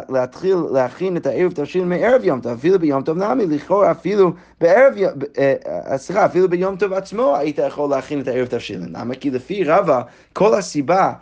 להתחיל 0.09 0.57
להכין 0.73 1.17
את 1.17 1.27
הערב 1.27 1.53
תבשיל 1.53 1.85
מערב 1.85 2.25
יום 2.25 2.41
טוב, 2.41 2.53
אפילו 2.53 2.79
ביום 2.79 3.03
טוב 3.03 3.19
נמי, 3.19 3.47
לכאורה 3.47 3.91
אפילו 3.91 4.33
בערב, 4.61 4.95
אה, 5.39 5.55
אה, 5.91 5.99
סליחה, 5.99 6.27
אפילו 6.27 6.49
ביום 6.49 6.77
טוב 6.77 6.93
עצמו 6.93 7.37
היית 7.37 7.59
יכול 7.59 7.91
להכין 7.91 8.21
את 8.21 8.29
הערב 8.29 8.47
תבשיל. 8.47 8.81
למה? 8.93 9.15
כי 9.15 9.31
לפי 9.31 9.65
רבא, 9.65 10.03
כל 10.33 10.55
הסיבה 10.55 11.13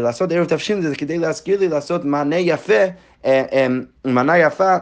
לעשות 0.00 0.32
ערב 0.32 0.44
תבשיל 0.44 0.82
זה 0.82 0.96
כדי 0.96 1.18
להזכיר 1.18 1.60
לי 1.60 1.68
לעשות 1.68 2.04
מענה 2.04 2.36
יפה, 2.36 2.82
מענה 4.04 4.38
יפה 4.38 4.76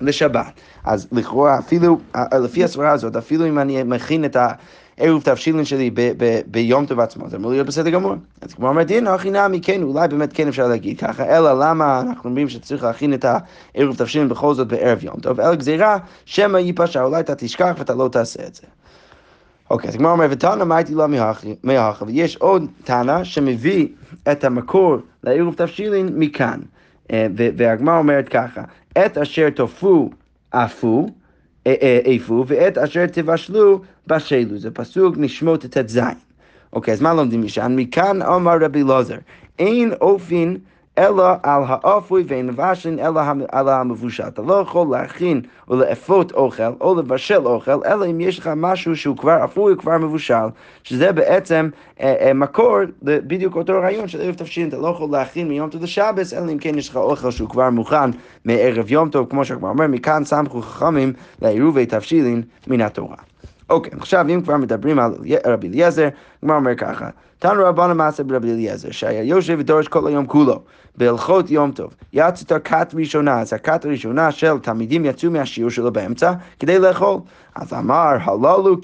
לשבת. 0.00 0.46
אז 0.84 1.08
לכאורה 1.12 1.58
אפילו, 1.58 1.98
לפי 2.44 2.64
הסברה 2.64 2.92
הזאת, 2.92 3.16
אפילו 3.16 3.48
אם 3.48 3.58
אני 3.58 3.82
מכין 3.82 4.24
את 4.24 4.36
ה... 4.36 4.48
עירוב 4.98 5.22
תבשילין 5.22 5.64
שלי 5.64 5.90
ביום 6.46 6.86
טוב 6.86 7.00
עצמו, 7.00 7.28
זה 7.28 7.36
אמור 7.36 7.50
להיות 7.50 7.66
בסדר 7.66 7.90
גמור. 7.90 8.14
אז 8.40 8.54
כמו 8.54 8.68
אומרת, 8.68 8.90
הנה, 8.90 9.14
הכי 9.14 9.30
נמי, 9.30 9.60
כן, 9.60 9.82
אולי 9.82 10.08
באמת 10.08 10.32
כן 10.32 10.48
אפשר 10.48 10.68
להגיד 10.68 11.00
ככה, 11.00 11.36
אלא 11.36 11.52
למה 11.60 12.00
אנחנו 12.00 12.30
אומרים 12.30 12.48
שצריך 12.48 12.82
להכין 12.82 13.14
את 13.14 13.24
העירוב 13.24 13.96
תבשילין 13.96 14.28
בכל 14.28 14.54
זאת 14.54 14.68
בערב 14.68 15.04
יום 15.04 15.20
טוב, 15.20 15.40
אלא 15.40 15.54
גזירה, 15.54 15.98
שמא 16.24 16.58
ייפשע, 16.58 17.02
אולי 17.02 17.20
אתה 17.20 17.34
תשכח 17.34 17.74
ואתה 17.78 17.94
לא 17.94 18.08
תעשה 18.12 18.46
את 18.46 18.54
זה. 18.54 18.62
אוקיי, 19.70 19.88
אז 19.90 19.96
כמו 19.96 20.10
אומר, 20.10 20.26
ותנא 20.30 20.64
מייתי 20.64 20.94
לה 20.94 21.06
מהאחר, 21.62 22.04
ויש 22.06 22.36
עוד 22.36 22.66
תנא 22.84 23.24
שמביא 23.24 23.88
את 24.32 24.44
המקור 24.44 24.96
לעירוב 25.24 25.54
תבשילין 25.54 26.08
מכאן. 26.14 26.60
אה, 27.12 27.26
והגמרא 27.34 27.98
אומרת 27.98 28.28
ככה, 28.28 28.62
את 28.98 29.18
אשר 29.18 29.50
תופו 29.50 30.10
עפו, 30.50 31.08
איפה, 31.66 32.44
ואת 32.46 32.78
אשר 32.78 33.06
תבשלו 33.06 33.80
בשלו. 34.06 34.58
זה 34.58 34.70
פסוק 34.70 35.14
נשמות 35.18 35.66
ט"ז. 35.66 36.00
אוקיי, 36.72 36.94
אז 36.94 37.00
מה 37.00 37.14
לומדים 37.14 37.42
משם? 37.42 37.76
מכאן 37.76 38.22
אמר 38.22 38.56
רבי 38.60 38.82
לוזר, 38.82 39.16
אין 39.58 39.92
אופן 40.00 40.54
אלא 40.98 41.24
על 41.42 41.62
האפוי 41.66 42.24
ואין 42.26 42.46
מבשלין 42.46 42.98
אלא 42.98 43.20
על 43.52 43.68
המבושל. 43.68 44.22
אתה 44.22 44.42
לא 44.42 44.54
יכול 44.54 44.86
להכין 44.90 45.40
או 45.68 45.76
לאפות 45.76 46.32
אוכל 46.32 46.72
או 46.80 46.94
לבשל 46.94 47.46
אוכל, 47.46 47.84
אלא 47.86 48.06
אם 48.06 48.20
יש 48.20 48.38
לך 48.38 48.50
משהו 48.56 48.96
שהוא 48.96 49.16
כבר 49.16 49.44
אפוי 49.44 49.72
או 49.72 49.78
כבר 49.78 49.98
מבושל, 49.98 50.34
שזה 50.82 51.12
בעצם 51.12 51.68
אה, 52.00 52.14
אה, 52.20 52.32
מקור 52.34 52.78
בדיוק 53.02 53.56
אותו 53.56 53.72
רעיון 53.72 54.08
של 54.08 54.20
ערב 54.20 54.34
תפשין, 54.34 54.68
אתה 54.68 54.76
לא 54.76 54.88
יכול 54.88 55.08
להכין 55.12 55.48
מיום 55.48 55.70
טוב 55.70 55.82
לשבס, 55.82 56.34
אלא 56.34 56.52
אם 56.52 56.58
כן 56.58 56.78
יש 56.78 56.88
לך 56.88 56.96
אוכל 56.96 57.30
שהוא 57.30 57.48
כבר 57.48 57.70
מוכן 57.70 58.10
מערב 58.44 58.90
יום 58.90 59.10
טוב, 59.10 59.26
כמו 59.30 59.44
שכבר 59.44 59.68
אומר, 59.68 59.86
מכאן 59.86 60.24
סמכו 60.24 60.62
חכמים 60.62 61.12
לעירובי 61.42 61.86
תבשילין 61.86 62.42
מן 62.66 62.80
התורה. 62.80 63.16
אוקיי, 63.70 63.92
עכשיו 64.00 64.26
אם 64.28 64.40
כבר 64.42 64.56
מדברים 64.56 64.98
על 64.98 65.14
רבי 65.46 65.68
אליעזר, 65.68 66.08
הגמרא 66.42 66.56
אומר 66.56 66.74
ככה, 66.74 67.08
תנו 67.38 67.64
רבנו 67.64 67.94
מעשה 67.94 68.24
ברבי 68.24 68.52
אליעזר, 68.52 68.90
שהיה 68.90 69.22
יושב 69.22 69.56
ודורש 69.58 69.88
כל 69.88 70.06
היום 70.06 70.26
כולו, 70.26 70.62
בהלכות 70.96 71.50
יום 71.50 71.72
טוב. 71.72 71.94
יצאת 72.12 72.52
כת 72.64 72.94
ראשונה, 72.94 73.40
אז 73.40 73.52
הכת 73.52 73.84
הראשונה 73.84 74.32
של 74.32 74.58
תלמידים 74.58 75.04
יצאו 75.04 75.30
מהשיעור 75.30 75.70
שלו 75.70 75.92
באמצע 75.92 76.32
כדי 76.58 76.78
לאכול. 76.78 77.20
אז 77.54 77.72
אמר, 77.72 78.16
הללו, 78.20 78.76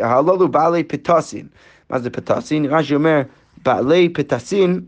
הללו 0.00 0.48
בעלי 0.48 0.84
פטסין. 0.84 1.46
מה 1.90 1.98
זה 1.98 2.10
פטסין? 2.10 2.64
רש"י 2.64 2.94
אומר, 2.94 3.20
בעלי 3.64 4.08
פטסין, 4.08 4.80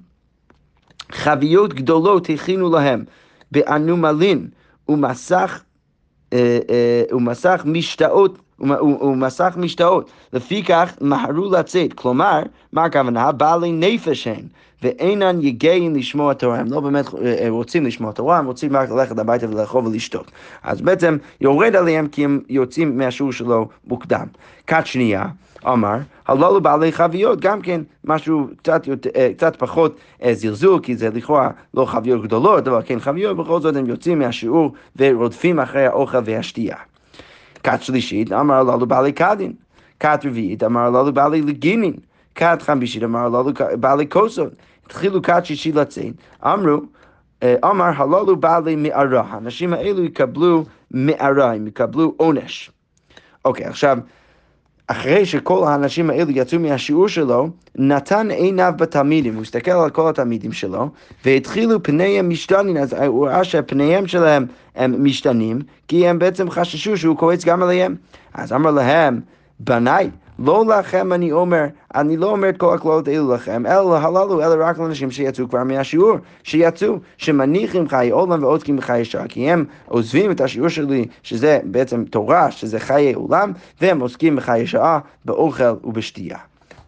חביות 1.12 1.74
גדולות 1.74 2.30
הכינו 2.30 2.70
להם 2.70 3.04
באנומלין 3.52 4.48
ומסך, 4.88 5.62
אה, 6.32 6.58
אה, 6.70 7.16
ומסך 7.16 7.62
משתאות 7.64 8.38
הוא 8.70 9.16
מסך 9.16 9.54
משתאות. 9.56 10.10
לפיכך 10.32 10.92
מהרו 11.00 11.50
לצאת. 11.50 11.92
כלומר, 11.92 12.42
מה 12.72 12.84
הכוונה? 12.84 13.32
בעלי 13.32 13.72
נפש 13.72 14.26
הן, 14.26 14.44
ואינן 14.82 15.38
יגעים 15.42 15.94
לשמוע 15.94 16.34
תורה. 16.34 16.58
הם 16.58 16.72
לא 16.72 16.80
באמת 16.80 17.14
אה, 17.14 17.46
רוצים 17.48 17.86
לשמוע 17.86 18.12
תורה, 18.12 18.38
הם 18.38 18.46
רוצים 18.46 18.76
רק 18.76 18.90
ללכת 18.90 19.18
הביתה 19.18 19.46
ולאכול 19.50 19.86
ולשתות. 19.86 20.30
אז 20.62 20.80
בעצם 20.80 21.16
יורד 21.40 21.76
עליהם 21.76 22.06
כי 22.08 22.24
הם 22.24 22.40
יוצאים 22.48 22.98
מהשיעור 22.98 23.32
שלו 23.32 23.68
מוקדם. 23.86 24.26
כת 24.66 24.86
שנייה. 24.86 25.26
אמר, 25.66 25.96
הללו 26.26 26.60
בעלי 26.60 26.92
חביות, 26.92 27.40
גם 27.40 27.60
כן 27.60 27.80
משהו 28.04 28.46
קצת, 28.56 28.82
אה, 29.16 29.30
קצת 29.36 29.56
פחות 29.56 29.96
אה, 30.22 30.34
זלזול, 30.34 30.80
כי 30.82 30.96
זה 30.96 31.10
לכאורה 31.14 31.50
לא 31.74 31.84
חביות 31.84 32.22
גדולות, 32.22 32.68
אבל 32.68 32.82
כן 32.84 33.00
חביות, 33.00 33.36
בכל 33.36 33.60
זאת 33.60 33.76
הם 33.76 33.86
יוצאים 33.86 34.18
מהשיעור 34.18 34.72
ורודפים 34.96 35.60
אחרי 35.60 35.86
האוכל 35.86 36.18
והשתייה. 36.24 36.76
כת 37.62 37.82
שלישית, 37.82 38.32
אמר 38.32 38.54
הללו 38.54 38.86
בעלי 38.86 39.12
קדין. 39.12 39.52
כת 40.00 40.20
רביעית, 40.24 40.62
אמר 40.62 40.80
הללו 40.80 41.12
בעלי 41.12 41.42
לגינין. 41.42 41.94
כת 42.34 42.62
חמישית, 42.62 43.02
אמר 43.02 43.18
הללו 43.18 43.50
בעלי 43.80 44.08
כוסון. 44.08 44.48
התחילו 44.86 45.22
כת 45.22 45.46
שישית 45.46 45.74
לצאת, 45.74 46.14
אמרו, 46.44 46.80
אמר 47.44 47.90
הללו 47.96 48.36
בעלי 48.36 48.76
מערה. 48.76 49.24
האנשים 49.28 49.72
האלו 49.72 50.04
יקבלו 50.04 50.64
מערה, 50.90 51.54
הם 51.54 51.66
יקבלו 51.66 52.14
עונש. 52.16 52.70
אוקיי, 53.44 53.66
עכשיו... 53.66 53.98
אחרי 54.92 55.26
שכל 55.26 55.64
האנשים 55.64 56.10
האלו 56.10 56.30
יצאו 56.30 56.60
מהשיעור 56.60 57.08
שלו, 57.08 57.48
נתן 57.76 58.30
עיניו 58.30 58.72
בתלמידים, 58.76 59.34
הוא 59.34 59.42
הסתכל 59.42 59.70
על 59.70 59.90
כל 59.90 60.08
התלמידים 60.08 60.52
שלו, 60.52 60.88
והתחילו 61.24 61.82
פניהם 61.82 62.28
משתנים, 62.28 62.76
אז 62.76 62.92
הוא 62.92 63.26
ראה 63.26 63.44
שהפניהם 63.44 64.06
שלהם 64.06 64.46
הם 64.76 65.04
משתנים, 65.04 65.58
כי 65.88 66.08
הם 66.08 66.18
בעצם 66.18 66.50
חששו 66.50 66.96
שהוא 66.96 67.16
קועץ 67.16 67.44
גם 67.44 67.62
עליהם. 67.62 67.94
אז 68.34 68.52
אמר 68.52 68.70
להם, 68.70 69.20
בניי, 69.60 70.10
לא 70.44 70.66
לכם 70.66 71.12
אני 71.12 71.32
אומר, 71.32 71.64
אני 71.94 72.16
לא 72.16 72.30
אומר 72.30 72.48
את 72.48 72.56
כל 72.56 72.74
הקללות 72.74 73.08
האלו 73.08 73.34
לכם, 73.34 73.66
אלא 73.66 73.96
הללו, 73.96 74.42
אלא 74.42 74.64
רק 74.64 74.78
לאנשים 74.78 75.10
שיצאו 75.10 75.48
כבר 75.48 75.64
מהשיעור, 75.64 76.16
שיצאו, 76.42 76.98
שמניחים 77.16 77.88
חיי 77.88 78.10
עולם 78.10 78.42
ועוסקים 78.42 78.76
בחיי 78.76 79.04
שעה, 79.04 79.28
כי 79.28 79.50
הם 79.50 79.64
עוזבים 79.86 80.30
את 80.30 80.40
השיעור 80.40 80.68
שלי, 80.68 81.06
שזה 81.22 81.60
בעצם 81.64 82.04
תורה, 82.04 82.50
שזה 82.50 82.80
חיי 82.80 83.14
עולם, 83.14 83.52
והם 83.80 84.00
עוסקים 84.00 84.36
בחיי 84.36 84.66
שעה, 84.66 84.98
באוכל 85.24 85.74
ובשתייה. 85.84 86.38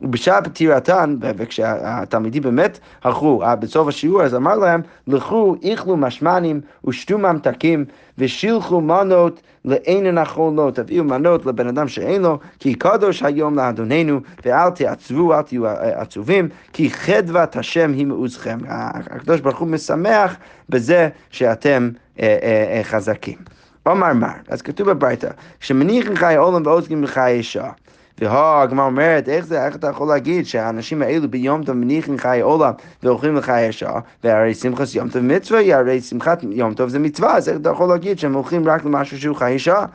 ובשעה 0.05 0.43
פטירתן, 0.43 1.17
וכשהתלמידים 1.21 2.43
באמת 2.43 2.79
הלכו 3.05 3.43
אה, 3.43 3.57
בסוף 3.57 3.89
השיעור, 3.89 4.23
אז 4.23 4.35
אמר 4.35 4.57
להם, 4.57 4.81
לכו, 5.07 5.57
איכלו 5.63 5.97
משמנים 5.97 6.61
ושתו 6.87 7.19
ממתקים 7.19 7.85
ושילחו 8.19 8.81
מנות 8.81 9.41
לאין 9.65 10.07
הנכונות, 10.07 10.75
תביאו 10.75 11.05
מנות 11.05 11.47
לבן 11.47 11.69
אדם 11.69 11.89
שאין 11.89 12.23
לו, 12.23 12.39
כי 12.59 12.75
קדוש 12.75 13.23
היום 13.23 13.57
לאדוננו, 13.57 14.21
ואל 14.45 14.71
תעצבו, 14.71 15.35
אל 15.35 15.43
תהיו 15.43 15.67
אה, 15.67 16.01
עצובים, 16.01 16.49
כי 16.73 16.91
חדוות 16.91 17.57
השם 17.57 17.93
היא 17.93 18.07
מעוזכם. 18.07 18.59
הקדוש 18.69 19.41
ברוך 19.41 19.59
הוא 19.59 19.69
משמח 19.69 20.37
בזה 20.69 21.09
שאתם 21.31 21.91
אה, 22.21 22.81
חזקים. 22.83 23.39
אומר 23.87 24.13
מר, 24.13 24.29
אז 24.49 24.63
כתוב 24.63 24.91
בברייתא, 24.91 25.29
שמניחים 25.61 26.17
חיי 26.17 26.37
עולם 26.37 26.67
ועוסקים 26.67 27.03
בחיי 27.03 27.43
שעה. 27.43 27.71
והגמרא 28.19 28.87
אומרת, 28.87 29.29
איך 29.29 29.47
זה, 29.47 29.67
איך 29.67 29.77
אתה 29.77 29.89
יכול 29.89 30.09
להגיד 30.09 30.47
שהאנשים 30.47 31.03
האלו 31.03 31.31
ביום 31.31 31.65
טוב 31.65 31.77
מניחים 31.77 32.19
חיי 32.19 32.41
עולם 32.41 32.73
ואוכלים 33.03 33.37
לחיי 33.37 33.73
שעה, 33.73 34.01
והרי 34.25 34.55
שמחת 34.55 34.95
יום 34.95 35.09
טוב 35.09 35.23
מצווה, 35.23 35.77
הרי 35.79 36.01
שמחת 36.01 36.45
יום 36.51 36.75
טוב 36.75 36.89
זה 36.89 36.99
מצווה, 36.99 37.37
אז 37.37 37.49
איך 37.49 37.57
אתה 37.61 37.71
יכול 37.71 37.89
להגיד 37.89 38.19
שהם 38.19 38.35
הולכים 38.35 38.69
רק 38.69 38.85
למשהו 38.85 39.21
שהוא 39.21 39.37
חיי 39.37 39.59
שעה? 39.59 39.87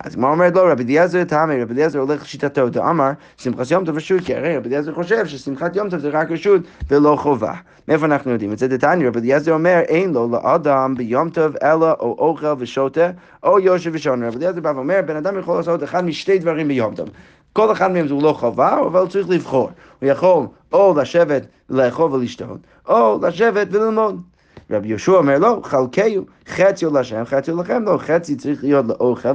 אז 0.00 0.14
הגמרא 0.14 0.30
אומרת 0.30 0.54
לא, 0.54 0.68
רבי 0.70 0.84
אליעזר 0.84 1.24
תמי, 1.24 1.62
רבי 1.62 1.74
אליעזר 1.74 1.98
הולך 1.98 2.22
לשיטתו, 2.22 2.68
דאמר, 2.68 3.10
שמחת 3.36 3.70
יום 3.70 3.84
טוב 3.84 3.96
רשות, 3.96 4.20
כי 4.24 4.34
הרי 4.34 4.56
רבי 4.56 4.68
אליעזר 4.68 4.94
חושב 4.94 5.26
ששמחת 5.26 5.76
יום 5.76 5.90
טוב 5.90 5.98
זה 6.00 6.08
רק 6.08 6.30
רשות 6.30 6.62
ולא 6.90 7.16
חובה. 7.20 7.52
מאיפה 7.88 8.06
אנחנו 8.06 8.30
יודעים 8.30 8.52
את 8.52 8.58
זה? 8.58 8.68
דתניא, 8.68 9.08
רבי 9.08 9.20
אליעזר 9.20 9.52
אומר, 9.52 9.80
אין 9.88 10.12
לו 10.12 10.28
לאדם 10.32 10.94
ביום 10.94 11.30
טוב 11.30 11.56
אלא 11.62 11.92
או 12.00 12.16
אוכל 12.18 12.54
ושותה, 12.58 13.10
או 13.42 13.60
יושב 13.60 13.90
ושעון. 13.94 14.22
רבי 14.22 14.36
אליעזר 14.36 14.60
בא 14.60 14.72
ואומר, 14.74 15.00
בן 15.06 15.16
אדם 15.16 15.38
יכול 15.38 15.56
לעשות 15.56 15.84
אחד 15.84 16.04
משתי 16.04 16.38
דברים 16.38 16.68
ביום 16.68 16.94
טוב. 16.94 17.08
כל 17.52 17.72
אחד 17.72 17.92
מהם 17.92 18.06
הוא 18.10 18.22
לא 18.22 18.32
חובה, 18.32 18.80
אבל 18.80 19.08
צריך 19.08 19.28
לבחור. 19.28 19.70
הוא 20.00 20.08
יכול 20.08 20.46
או 20.72 20.94
לשבת 20.98 21.42
לאכול 21.70 22.12
ולשתות, 22.12 22.58
או 22.88 23.18
לשבת 23.22 23.66
וללמוד. 23.70 24.22
רבי 24.70 24.88
יהושע 24.88 25.12
אומר 25.12 25.38
לא, 25.38 25.60
חלקהו, 25.64 26.24
חצי 26.48 26.84
הוא 26.84 26.94
להשם, 26.94 27.24
חצי 27.24 27.50
הוא 27.50 27.60
לכם, 27.60 27.82
לא, 27.84 27.98
חצי 27.98 28.36
צריך 28.36 28.64
להיות 28.64 28.86
לאוכל 28.86 29.28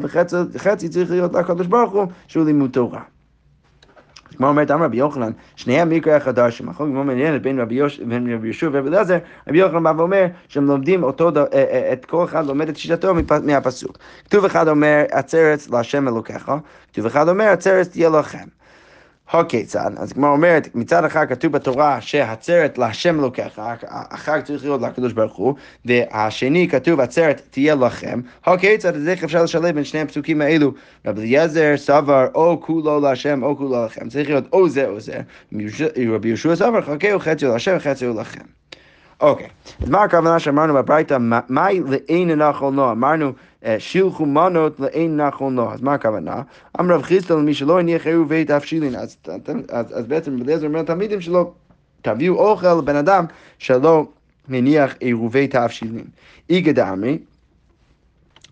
וחצי 0.53 0.89
צריך 0.89 1.11
להיות 1.11 1.33
לקדוש 1.33 1.67
ברוך 1.67 1.93
הוא, 1.93 2.05
שהוא 2.27 2.45
לימוד 2.45 2.71
תורה. 2.71 3.01
כמו 4.37 4.47
אומרת 4.47 4.71
אמר 4.71 4.85
רבי 4.85 4.97
יוחנן, 4.97 5.31
שניהם 5.55 5.89
מקרה 5.89 6.15
החדשים. 6.15 6.69
החוק 6.69 6.87
מאוד 6.87 7.05
מעניינת 7.05 7.41
בין 7.41 7.59
רבי 7.59 7.75
יהושע 7.75 8.69
ורבי 8.71 8.89
אליעזר, 8.89 9.17
רבי 9.49 9.57
יוחנן 9.57 9.83
בא 9.83 9.93
ואומר 9.97 10.25
שהם 10.47 10.65
לומדים 10.65 11.03
אותו, 11.03 11.29
אה, 11.37 11.43
אה, 11.53 11.93
את 11.93 12.05
כל 12.05 12.23
אחד 12.23 12.45
לומד 12.45 12.69
את 12.69 12.77
שיטתו 12.77 13.13
מהפסוק. 13.43 13.97
כתוב 14.25 14.45
אחד 14.45 14.67
אומר 14.67 15.03
עצרת 15.11 15.67
להשם 15.71 16.07
אלוקיך, 16.07 16.51
כתוב 16.93 17.05
אחד 17.05 17.29
אומר 17.29 17.45
עצרת 17.45 17.87
תהיה 17.91 18.09
לכם. 18.09 18.62
הכיצד? 19.39 19.91
אז 19.97 20.11
הגמרא 20.11 20.29
אומרת, 20.29 20.75
מצד 20.75 21.05
אחד 21.05 21.25
כתוב 21.29 21.51
בתורה 21.51 22.01
שהצרת 22.01 22.77
להשם 22.77 23.19
אלוקיך, 23.19 23.61
החג 23.89 24.41
צריך 24.43 24.63
להיות 24.63 24.81
לקדוש 24.81 25.13
ברוך 25.13 25.35
הוא, 25.35 25.53
והשני 25.85 26.67
כתוב 26.69 26.99
עצרת 26.99 27.41
תהיה 27.51 27.75
לכם, 27.75 28.21
הכיצד? 28.45 28.95
אז 28.95 29.07
איך 29.07 29.23
אפשר 29.23 29.43
לשלב 29.43 29.75
בין 29.75 29.83
שני 29.83 30.01
הפסוקים 30.01 30.41
האלו? 30.41 30.71
רבי 31.05 31.21
אליעזר 31.21 31.73
סבר 31.75 32.27
או 32.35 32.61
כולו 32.61 32.99
להשם 32.99 33.43
או 33.43 33.57
כולו 33.57 33.85
לכם, 33.85 34.09
צריך 34.09 34.29
להיות 34.29 34.45
או 34.53 34.69
זה 34.69 34.87
או 34.87 34.99
זה, 34.99 35.19
רבי 36.13 36.27
יהושע 36.27 36.55
סבר 36.55 36.81
חכה 36.81 37.19
חצי 37.19 37.45
להשם 37.45 37.79
חצי 37.79 38.05
לכם. 38.19 38.62
אוקיי, 39.23 39.47
אז 39.81 39.89
מה 39.89 40.03
הכוונה 40.03 40.39
שאמרנו 40.39 40.73
בברייתא, 40.73 41.17
מהי 41.49 41.79
לאין 41.79 42.31
נחל 42.31 42.69
נוע? 42.69 42.91
אמרנו 42.91 43.31
אה, 43.65 43.75
שילחו 43.79 44.25
מנות 44.25 44.79
לאין 44.79 45.17
נחל 45.17 45.45
נוע, 45.45 45.73
אז 45.73 45.81
מה 45.81 45.93
הכוונה? 45.93 46.41
אמר 46.79 46.95
רב 46.95 47.01
חיסטל 47.01 47.33
למי 47.35 47.53
שלא 47.53 47.79
הניח 47.79 48.07
עירובי 48.07 48.45
תבשילין, 48.45 48.95
אז, 48.95 50.07
בעצם 50.07 50.39
בליעזר 50.39 50.67
אומר 50.67 50.79
לתלמידים 50.79 51.21
שלו, 51.21 51.53
תביאו 52.01 52.35
אוכל 52.35 52.73
לבן 52.73 52.95
אדם 52.95 53.25
שלא 53.57 54.05
הניח 54.49 54.95
עירובי 54.99 55.47
תבשילין. 55.47 56.05
איגא 56.49 56.71
דאמרי 56.71 57.17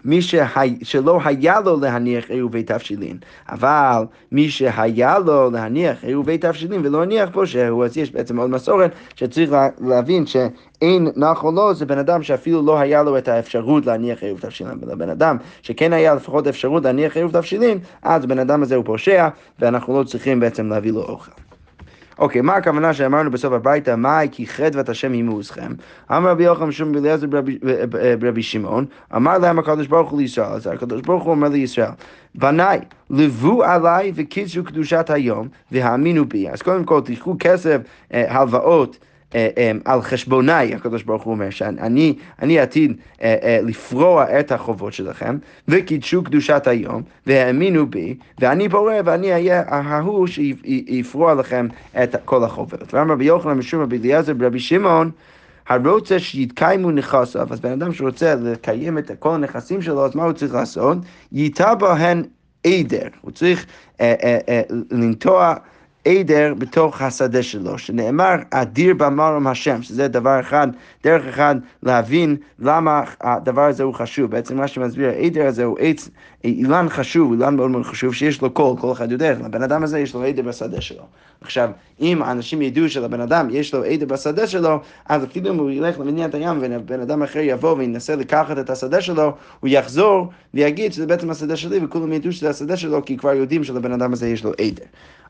מי 0.06 0.22
שהי, 0.22 0.78
שלא 0.84 1.20
היה 1.26 1.60
לו 1.60 1.80
להניח 1.80 2.30
עירובי 2.30 2.64
תבשילין, 2.64 3.18
אבל 3.50 4.04
מי 4.32 4.50
שהיה 4.50 5.20
לו 5.20 5.52
להניח 5.52 6.04
עירובי 6.04 6.38
תבשילין 6.38 6.82
ולא 6.84 7.04
הניח 7.04 7.30
פה 7.34 7.46
שהוא, 7.46 7.86
אז 7.86 7.98
יש 7.98 8.12
בעצם 8.12 8.40
עוד 8.40 8.50
מסורת 8.50 8.92
שצריך 9.16 9.52
לה, 9.52 9.68
להבין 9.80 10.26
שאין 10.26 11.08
נחו 11.16 11.52
לו 11.52 11.74
זה 11.74 11.86
בן 11.86 11.98
אדם 11.98 12.24
שאפילו 12.24 12.66
לא 12.66 12.80
היה 12.80 13.04
לו 13.04 13.18
את 13.18 13.28
האפשרות 13.28 13.86
להניח 13.86 14.24
עירוב 14.24 14.40
תבשילין, 14.40 14.80
בן 14.80 15.10
אדם 15.10 15.38
שכן 15.62 15.94
היה 15.94 16.16
לפחות 16.16 16.48
אפשרות 16.48 16.84
להניח 16.84 17.18
עירוב 17.18 17.32
תבשילין, 17.32 17.80
אז 18.02 18.26
בן 18.26 18.40
אדם 18.40 18.64
הזה 18.64 18.76
הוא 18.76 18.86
פושע 18.86 19.28
ואנחנו 19.60 20.00
לא 20.00 20.04
צריכים 20.04 20.40
בעצם 20.40 20.70
להביא 20.70 20.92
לו 20.92 21.02
אוכל. 21.02 21.51
אוקיי, 22.22 22.42
מה 22.42 22.56
הכוונה 22.56 22.94
שאמרנו 22.94 23.32
בסוף 23.32 23.54
הביתה, 23.54 23.96
מאי 23.96 24.28
כי 24.32 24.48
חדוות 24.48 24.90
השם 24.90 25.12
היא 25.12 25.24
מעוזכם? 25.24 25.72
אמר 26.12 26.30
רבי 26.30 26.44
יוחנן 26.44 26.68
משום 26.68 26.92
בליעזר 26.92 27.28
ברבי 28.20 28.44
שמעון, 28.44 28.86
אמר 29.16 29.38
להם 29.38 29.60
הקדוש 29.60 29.88
ברוך 29.88 30.12
הוא 30.12 30.20
לישראל, 30.22 30.48
אז 30.48 30.68
הקדוש 30.68 31.02
ברוך 31.02 31.24
הוא 31.24 31.32
אומר 31.32 31.48
לישראל, 31.48 31.90
בניי, 32.36 32.80
לבו 33.10 33.64
עליי 33.64 34.12
וקידשו 34.16 34.64
קדושת 34.64 35.10
היום 35.10 35.48
והאמינו 35.72 36.26
בי. 36.26 36.50
אז 36.50 36.62
קודם 36.62 36.84
כל 36.84 37.02
תיקחו 37.02 37.36
כסף, 37.40 37.78
אה, 38.14 38.40
הלוואות. 38.40 38.98
אה, 39.36 39.50
אה, 39.58 39.72
על 39.86 40.02
חשבוניי, 40.02 40.76
הקדוש 40.76 41.04
ברוך 41.04 41.24
הוא 41.24 41.34
אומר, 41.34 41.50
שאני 41.50 42.16
אני 42.42 42.60
עתיד 42.60 42.94
אה, 43.22 43.60
לפרוע 43.64 44.40
את 44.40 44.52
החובות 44.52 44.94
שלכם, 44.94 45.38
וקידשו 45.68 46.24
קדושת 46.24 46.68
היום, 46.68 47.02
והאמינו 47.28 47.88
בי, 47.88 48.16
ואני 48.40 48.68
בורא, 48.68 48.94
ואני 49.06 49.32
אהיה 49.32 49.64
ההוא 49.68 50.28
שיפרוע 50.28 51.34
לכם 51.34 51.68
את 52.04 52.16
כל 52.26 52.44
החובות. 52.44 52.94
ואמר 52.94 53.14
רבי 53.14 53.26
יוחנן 53.26 53.54
משום 53.54 53.82
רבי 53.82 53.98
אליעזר 53.98 54.34
ברבי 54.34 54.60
שמעון, 54.60 55.12
הרוצה 55.70 56.20
שיתקיימו 56.20 56.92
נכסיו, 56.92 57.48
אז 57.52 57.60
בן 57.60 57.72
אדם 57.72 57.94
שרוצה 57.94 58.36
לקיים 58.36 58.98
את 58.98 59.12
כל 59.20 59.34
הנכסים 59.34 59.82
שלו, 59.82 60.06
אז 60.06 60.16
מה 60.16 60.24
הוא 60.24 60.34
צריך 60.34 60.54
לעשות? 60.54 60.98
ייטע 61.32 61.74
בהן 61.74 62.24
עדר, 62.64 63.08
הוא 63.22 63.32
צריך 63.32 63.66
אה, 64.02 64.16
אה, 64.24 64.40
אה, 64.50 64.62
לנטוע 64.92 65.56
עדר 66.06 66.54
בתוך 66.58 67.02
השדה 67.02 67.44
שלו, 67.44 67.78
שנאמר 67.78 68.36
אדיר 68.50 68.94
במרום 68.94 69.48
השם, 69.48 69.82
שזה 69.82 70.08
דבר 70.08 70.40
אחד, 70.40 70.68
דרך 71.04 71.26
אחד 71.28 71.56
להבין 71.84 72.38
למה 72.60 73.04
הדבר 73.22 73.62
הזה 73.62 73.84
הוא 73.84 73.94
חשוב. 73.94 74.32
בעצם 74.32 74.58
מה 74.58 74.68
שמסביר, 74.68 75.10
העדר 75.10 75.48
הזה 75.48 75.64
הוא 75.64 75.78
עץ, 75.80 76.10
אילן 76.44 76.90
חשוב, 76.90 77.32
אילן 77.32 77.56
מאוד 77.56 77.72
מאוד 77.72 77.84
חשוב, 77.84 78.14
שיש 78.14 78.42
לו 78.42 78.50
קול, 78.50 78.78
כל 78.78 78.92
אחד 78.92 79.12
יודע, 79.12 79.32
לבן 79.32 79.64
אדם 79.64 79.84
הזה 79.84 80.00
יש 80.00 80.14
לו 80.14 80.24
עדר 80.24 80.42
בשדה 80.42 80.82
שלו. 80.82 81.04
עכשיו, 81.42 81.70
אם 82.02 82.22
האנשים 82.22 82.62
ידעו 82.62 82.90
שלבן 82.90 83.22
אדם 83.22 83.48
יש 83.52 83.74
לו 83.74 83.84
עדר 83.84 84.06
בשדה 84.06 84.48
שלו, 84.48 84.80
אז 85.06 85.24
אפילו 85.24 85.50
אם 85.50 85.58
הוא 85.58 85.72
ילך 85.72 86.00
למדינת 86.00 86.36
הים 86.36 86.60
ובן 86.62 87.00
אדם 87.00 87.24
אחר 87.24 87.40
יבוא 87.40 87.76
וינסה 87.78 88.16
לקחת 88.16 88.58
את 88.58 88.70
השדה 88.70 89.02
שלו, 89.02 89.34
הוא 89.60 89.70
יחזור 89.70 90.30
ויגיד 90.54 90.94
שזה 90.94 91.08
בעצם 91.08 91.30
השדה 91.30 91.56
שלי, 91.56 91.80
וכולם 91.84 92.14
ידעו 92.14 92.32
שזה 92.32 92.50
השדה 92.50 92.78
שלו, 92.78 93.06
כי 93.06 93.18
כבר 93.18 93.34
יודעים 93.34 93.64
שלבן 93.64 93.92
אדם 93.92 94.14
הזה 94.14 94.28
יש 94.28 94.44
לו 94.44 94.52
עדר. 94.52 94.86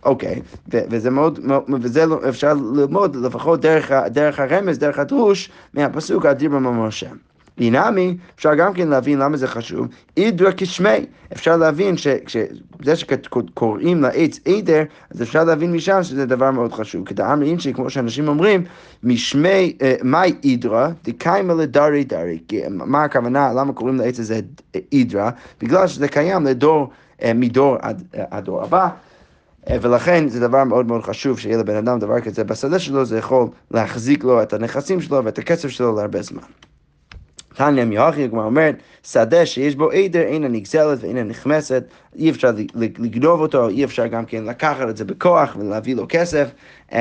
אוקיי, 0.05 0.41
וזה 0.67 1.09
מאוד, 1.09 1.39
וזה 1.81 2.05
לא- 2.05 2.19
אפשר 2.29 2.53
ללמוד 2.53 3.15
לפחות 3.15 3.61
דרך, 3.61 3.91
דרך 3.91 4.39
הרמז, 4.39 4.79
דרך 4.79 4.99
הדרוש, 4.99 5.49
מהפסוק 5.73 6.25
אדיר 6.25 6.49
במאמר 6.49 6.85
השם. 6.87 7.15
אינמי, 7.57 8.17
אפשר 8.35 8.55
גם 8.55 8.73
כן 8.73 8.87
להבין 8.87 9.19
למה 9.19 9.37
זה 9.37 9.47
חשוב, 9.47 9.87
אידרא 10.17 10.51
כשמי, 10.57 11.05
אפשר 11.33 11.57
להבין 11.57 11.95
שזה 11.97 12.95
שקוראים 12.95 14.01
לעץ 14.01 14.39
עדר, 14.45 14.83
אז 15.11 15.21
אפשר 15.21 15.43
להבין 15.43 15.73
משם 15.73 16.03
שזה 16.03 16.25
דבר 16.25 16.51
מאוד 16.51 16.73
חשוב. 16.73 17.05
כדאמר 17.05 17.45
אינשי, 17.45 17.73
כמו 17.73 17.89
שאנשים 17.89 18.27
אומרים, 18.27 18.63
משמי, 19.03 19.77
אה, 19.81 19.95
מאי 20.03 20.33
אידרא, 20.43 20.89
דקיימא 21.03 21.53
לדרי 21.53 22.03
דרי. 22.03 22.39
מה 22.69 23.03
הכוונה, 23.03 23.53
למה 23.53 23.73
קוראים 23.73 23.97
לעץ 23.97 24.19
הזה 24.19 24.39
אידרא? 24.91 25.29
בגלל 25.61 25.87
שזה 25.87 26.07
קיים 26.07 26.45
לדור, 26.45 26.89
אה, 27.23 27.31
מדור 27.35 27.77
עד 27.81 28.03
הדור 28.13 28.63
הבא. 28.63 28.89
אה, 29.69 29.77
ולכן 29.81 30.27
זה 30.27 30.39
דבר 30.39 30.63
מאוד 30.63 30.85
מאוד 30.85 31.03
חשוב 31.03 31.39
שיהיה 31.39 31.57
לבן 31.57 31.75
אדם 31.75 31.99
דבר 31.99 32.21
כזה 32.21 32.43
בשדה 32.43 32.79
שלו, 32.79 33.05
זה 33.05 33.17
יכול 33.17 33.47
להחזיק 33.71 34.23
לו 34.23 34.43
את 34.43 34.53
הנכסים 34.53 35.01
שלו 35.01 35.25
ואת 35.25 35.37
הכסף 35.39 35.69
שלו 35.69 35.95
להרבה 35.95 36.21
זמן. 36.21 36.41
תניא 37.55 37.83
מיוחי, 37.83 38.23
הגמרא 38.23 38.45
אומרת, 38.45 38.75
שדה 39.03 39.45
שיש 39.45 39.75
בו 39.75 39.91
עדר 39.91 40.21
אינה 40.21 40.47
נגזלת 40.47 40.99
ואינה 41.01 41.23
נחמסת, 41.23 41.83
אי 42.15 42.29
אפשר 42.29 42.51
לגנוב 42.75 43.41
אותו, 43.41 43.69
אי 43.69 43.83
אפשר 43.83 44.07
גם 44.07 44.25
כן 44.25 44.43
לקחת 44.43 44.89
את 44.89 44.97
זה 44.97 45.05
בכוח 45.05 45.55
ולהביא 45.59 45.95
לו 45.95 46.05
כסף, 46.09 46.51
um, 46.89 46.93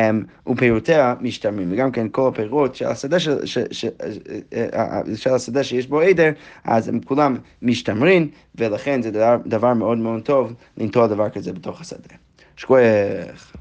ופירותיה 0.46 1.14
משתמרים. 1.20 1.72
וגם 1.72 1.90
כן 1.90 2.06
כל 2.08 2.28
הפירות 2.28 2.74
של 2.74 2.86
השדה, 2.86 3.20
של, 3.20 3.46
ש, 3.46 3.58
ש, 3.70 3.84
אה, 3.84 4.66
אה, 4.74 5.00
של 5.16 5.34
השדה 5.34 5.64
שיש 5.64 5.86
בו 5.86 6.00
עדר, 6.00 6.30
אז 6.64 6.88
הם 6.88 7.00
כולם 7.00 7.36
משתמרים, 7.62 8.28
ולכן 8.54 9.02
זה 9.02 9.10
דבר, 9.10 9.36
דבר 9.46 9.74
מאוד 9.74 9.98
מאוד 9.98 10.22
טוב 10.22 10.52
לנטוע 10.76 11.06
דבר 11.06 11.28
כזה 11.28 11.52
בתוך 11.52 11.80
השדה. 11.80 12.14
שכוח. 12.60 13.52